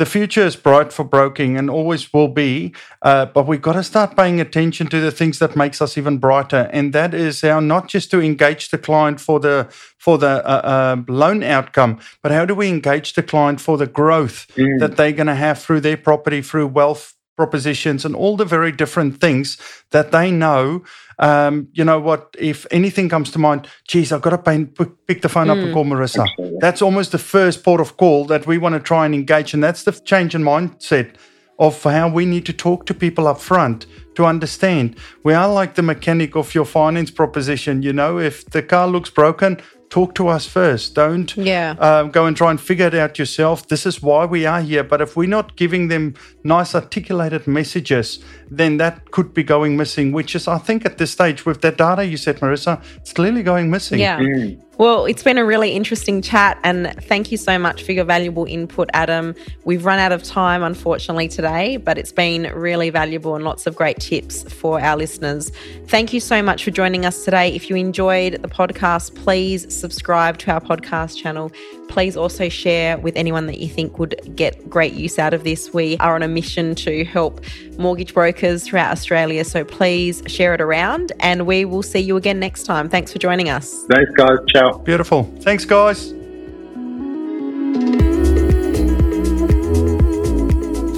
the 0.00 0.06
future 0.06 0.40
is 0.40 0.56
bright 0.56 0.94
for 0.94 1.04
broking 1.04 1.58
and 1.58 1.68
always 1.68 2.10
will 2.14 2.26
be 2.26 2.72
uh, 3.02 3.26
but 3.26 3.46
we've 3.46 3.60
got 3.60 3.74
to 3.74 3.82
start 3.82 4.16
paying 4.16 4.40
attention 4.40 4.86
to 4.86 4.98
the 4.98 5.10
things 5.10 5.38
that 5.38 5.54
makes 5.54 5.82
us 5.82 5.98
even 5.98 6.16
brighter 6.16 6.70
and 6.72 6.94
that 6.94 7.12
is 7.12 7.42
how 7.42 7.60
not 7.60 7.86
just 7.86 8.10
to 8.10 8.18
engage 8.18 8.70
the 8.70 8.78
client 8.78 9.20
for 9.20 9.38
the 9.38 9.68
for 9.98 10.16
the 10.16 10.42
uh, 10.48 10.62
uh, 10.74 11.02
loan 11.06 11.42
outcome 11.42 12.00
but 12.22 12.32
how 12.32 12.46
do 12.46 12.54
we 12.54 12.66
engage 12.66 13.12
the 13.12 13.22
client 13.22 13.60
for 13.60 13.76
the 13.76 13.86
growth 13.86 14.46
mm. 14.56 14.78
that 14.78 14.96
they're 14.96 15.12
going 15.12 15.26
to 15.26 15.34
have 15.34 15.58
through 15.58 15.80
their 15.80 15.98
property 15.98 16.40
through 16.40 16.66
wealth 16.66 17.14
propositions 17.40 18.04
and 18.04 18.14
all 18.14 18.36
the 18.36 18.44
very 18.56 18.70
different 18.82 19.18
things 19.18 19.56
that 19.92 20.12
they 20.12 20.30
know. 20.30 20.84
Um, 21.18 21.68
you 21.72 21.84
know 21.84 21.98
what? 21.98 22.22
If 22.38 22.66
anything 22.70 23.08
comes 23.08 23.30
to 23.30 23.38
mind, 23.38 23.66
geez, 23.88 24.12
I've 24.12 24.20
got 24.20 24.34
to 24.36 24.42
pay, 24.48 24.66
pick 25.08 25.22
the 25.22 25.30
phone 25.30 25.46
mm. 25.46 25.52
up 25.52 25.58
and 25.58 25.68
hmm. 25.68 25.74
call 25.74 25.86
Marissa. 25.86 26.26
Absolutely. 26.28 26.58
That's 26.60 26.82
almost 26.82 27.12
the 27.12 27.24
first 27.36 27.64
port 27.64 27.80
of 27.80 27.96
call 27.96 28.26
that 28.26 28.46
we 28.46 28.58
want 28.58 28.74
to 28.74 28.80
try 28.80 29.06
and 29.06 29.14
engage. 29.14 29.54
And 29.54 29.64
that's 29.64 29.84
the 29.84 29.92
change 29.92 30.34
in 30.34 30.42
mindset 30.42 31.16
of 31.58 31.82
how 31.82 32.08
we 32.10 32.26
need 32.26 32.44
to 32.50 32.52
talk 32.52 32.84
to 32.86 32.94
people 32.94 33.26
up 33.26 33.40
front 33.40 33.86
to 34.16 34.26
understand. 34.26 34.96
We 35.24 35.32
are 35.32 35.50
like 35.60 35.76
the 35.76 35.82
mechanic 35.82 36.36
of 36.36 36.54
your 36.54 36.66
finance 36.66 37.10
proposition. 37.10 37.82
You 37.82 37.94
know, 37.94 38.18
if 38.18 38.44
the 38.56 38.62
car 38.62 38.86
looks 38.86 39.10
broken, 39.10 39.60
talk 39.90 40.14
to 40.14 40.28
us 40.28 40.46
first. 40.46 40.94
Don't 40.94 41.36
yeah. 41.36 41.74
uh, 41.78 42.04
go 42.04 42.26
and 42.26 42.36
try 42.36 42.50
and 42.50 42.60
figure 42.60 42.86
it 42.86 42.94
out 42.94 43.18
yourself. 43.18 43.66
This 43.68 43.84
is 43.84 44.00
why 44.00 44.24
we 44.24 44.46
are 44.46 44.62
here. 44.62 44.84
But 44.84 45.00
if 45.00 45.16
we're 45.16 45.28
not 45.28 45.56
giving 45.56 45.88
them 45.88 46.14
nice 46.44 46.74
articulated 46.74 47.46
messages, 47.46 48.20
then 48.50 48.78
that 48.78 49.10
could 49.10 49.34
be 49.34 49.42
going 49.42 49.76
missing, 49.76 50.12
which 50.12 50.34
is, 50.34 50.48
I 50.48 50.58
think, 50.58 50.86
at 50.86 50.98
this 50.98 51.10
stage 51.10 51.44
with 51.44 51.60
that 51.62 51.76
data 51.76 52.04
you 52.04 52.16
said, 52.16 52.38
Marissa, 52.38 52.82
it's 52.96 53.12
clearly 53.12 53.42
going 53.42 53.70
missing. 53.70 53.98
Yeah. 53.98 54.18
Mm. 54.18 54.62
Well, 54.80 55.04
it's 55.04 55.22
been 55.22 55.36
a 55.36 55.44
really 55.44 55.72
interesting 55.72 56.22
chat, 56.22 56.58
and 56.64 56.96
thank 57.02 57.30
you 57.30 57.36
so 57.36 57.58
much 57.58 57.82
for 57.82 57.92
your 57.92 58.06
valuable 58.06 58.46
input, 58.46 58.88
Adam. 58.94 59.34
We've 59.66 59.84
run 59.84 59.98
out 59.98 60.10
of 60.10 60.22
time, 60.22 60.62
unfortunately, 60.62 61.28
today, 61.28 61.76
but 61.76 61.98
it's 61.98 62.12
been 62.12 62.44
really 62.54 62.88
valuable 62.88 63.34
and 63.34 63.44
lots 63.44 63.66
of 63.66 63.76
great 63.76 64.00
tips 64.00 64.50
for 64.50 64.80
our 64.80 64.96
listeners. 64.96 65.52
Thank 65.88 66.14
you 66.14 66.20
so 66.20 66.42
much 66.42 66.64
for 66.64 66.70
joining 66.70 67.04
us 67.04 67.26
today. 67.26 67.54
If 67.54 67.68
you 67.68 67.76
enjoyed 67.76 68.40
the 68.40 68.48
podcast, 68.48 69.14
please 69.16 69.66
subscribe 69.68 70.38
to 70.38 70.52
our 70.52 70.62
podcast 70.62 71.18
channel. 71.18 71.52
Please 71.88 72.16
also 72.16 72.48
share 72.48 72.96
with 72.96 73.16
anyone 73.16 73.48
that 73.48 73.58
you 73.58 73.68
think 73.68 73.98
would 73.98 74.34
get 74.34 74.70
great 74.70 74.94
use 74.94 75.18
out 75.18 75.34
of 75.34 75.44
this. 75.44 75.74
We 75.74 75.98
are 75.98 76.14
on 76.14 76.22
a 76.22 76.28
mission 76.28 76.74
to 76.76 77.04
help 77.04 77.44
mortgage 77.76 78.14
brokers 78.14 78.64
throughout 78.64 78.92
Australia, 78.92 79.44
so 79.44 79.62
please 79.62 80.22
share 80.26 80.54
it 80.54 80.62
around, 80.62 81.12
and 81.20 81.46
we 81.46 81.66
will 81.66 81.82
see 81.82 82.00
you 82.00 82.16
again 82.16 82.40
next 82.40 82.62
time. 82.62 82.88
Thanks 82.88 83.12
for 83.12 83.18
joining 83.18 83.50
us. 83.50 83.84
Thanks, 83.90 84.10
guys. 84.12 84.38
Ciao. 84.54 84.69
Beautiful. 84.78 85.24
Thanks, 85.40 85.64
guys. 85.64 86.12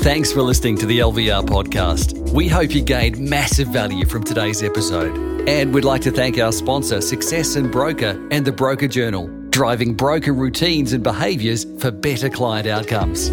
Thanks 0.03 0.33
for 0.33 0.43
listening 0.43 0.77
to 0.79 0.87
the 0.87 0.99
LVR 0.99 1.45
podcast. 1.45 2.33
We 2.33 2.49
hope 2.49 2.75
you 2.75 2.83
gained 2.83 3.19
massive 3.19 3.69
value 3.69 4.05
from 4.05 4.25
today's 4.25 4.63
episode. 4.63 5.17
And 5.49 5.73
we'd 5.73 5.85
like 5.85 6.03
to 6.03 6.11
thank 6.11 6.39
our 6.39 6.51
sponsor, 6.51 7.01
Success 7.01 7.55
and 7.55 7.71
Broker, 7.71 8.21
and 8.33 8.45
the 8.45 8.51
Broker 8.51 8.89
Journal, 8.89 9.29
driving 9.51 9.95
broker 9.95 10.33
routines 10.33 10.93
and 10.93 11.05
behaviours 11.05 11.65
for 11.79 11.93
better 11.93 12.29
client 12.29 12.67
outcomes. 12.67 13.31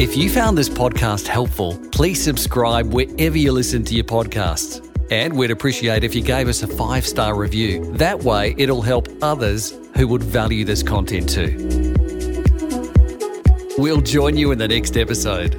If 0.00 0.16
you 0.16 0.30
found 0.30 0.56
this 0.56 0.68
podcast 0.68 1.26
helpful, 1.26 1.78
please 1.90 2.22
subscribe 2.22 2.92
wherever 2.92 3.36
you 3.36 3.52
listen 3.52 3.84
to 3.84 3.94
your 3.94 4.04
podcasts. 4.04 4.85
And 5.10 5.36
we'd 5.36 5.50
appreciate 5.50 6.04
if 6.04 6.14
you 6.14 6.22
gave 6.22 6.48
us 6.48 6.62
a 6.62 6.66
five 6.66 7.06
star 7.06 7.36
review. 7.36 7.92
That 7.92 8.22
way, 8.22 8.54
it'll 8.58 8.82
help 8.82 9.08
others 9.22 9.72
who 9.96 10.08
would 10.08 10.22
value 10.22 10.64
this 10.64 10.82
content 10.82 11.28
too. 11.28 11.94
We'll 13.78 14.00
join 14.00 14.36
you 14.36 14.52
in 14.52 14.58
the 14.58 14.68
next 14.68 14.96
episode. 14.96 15.54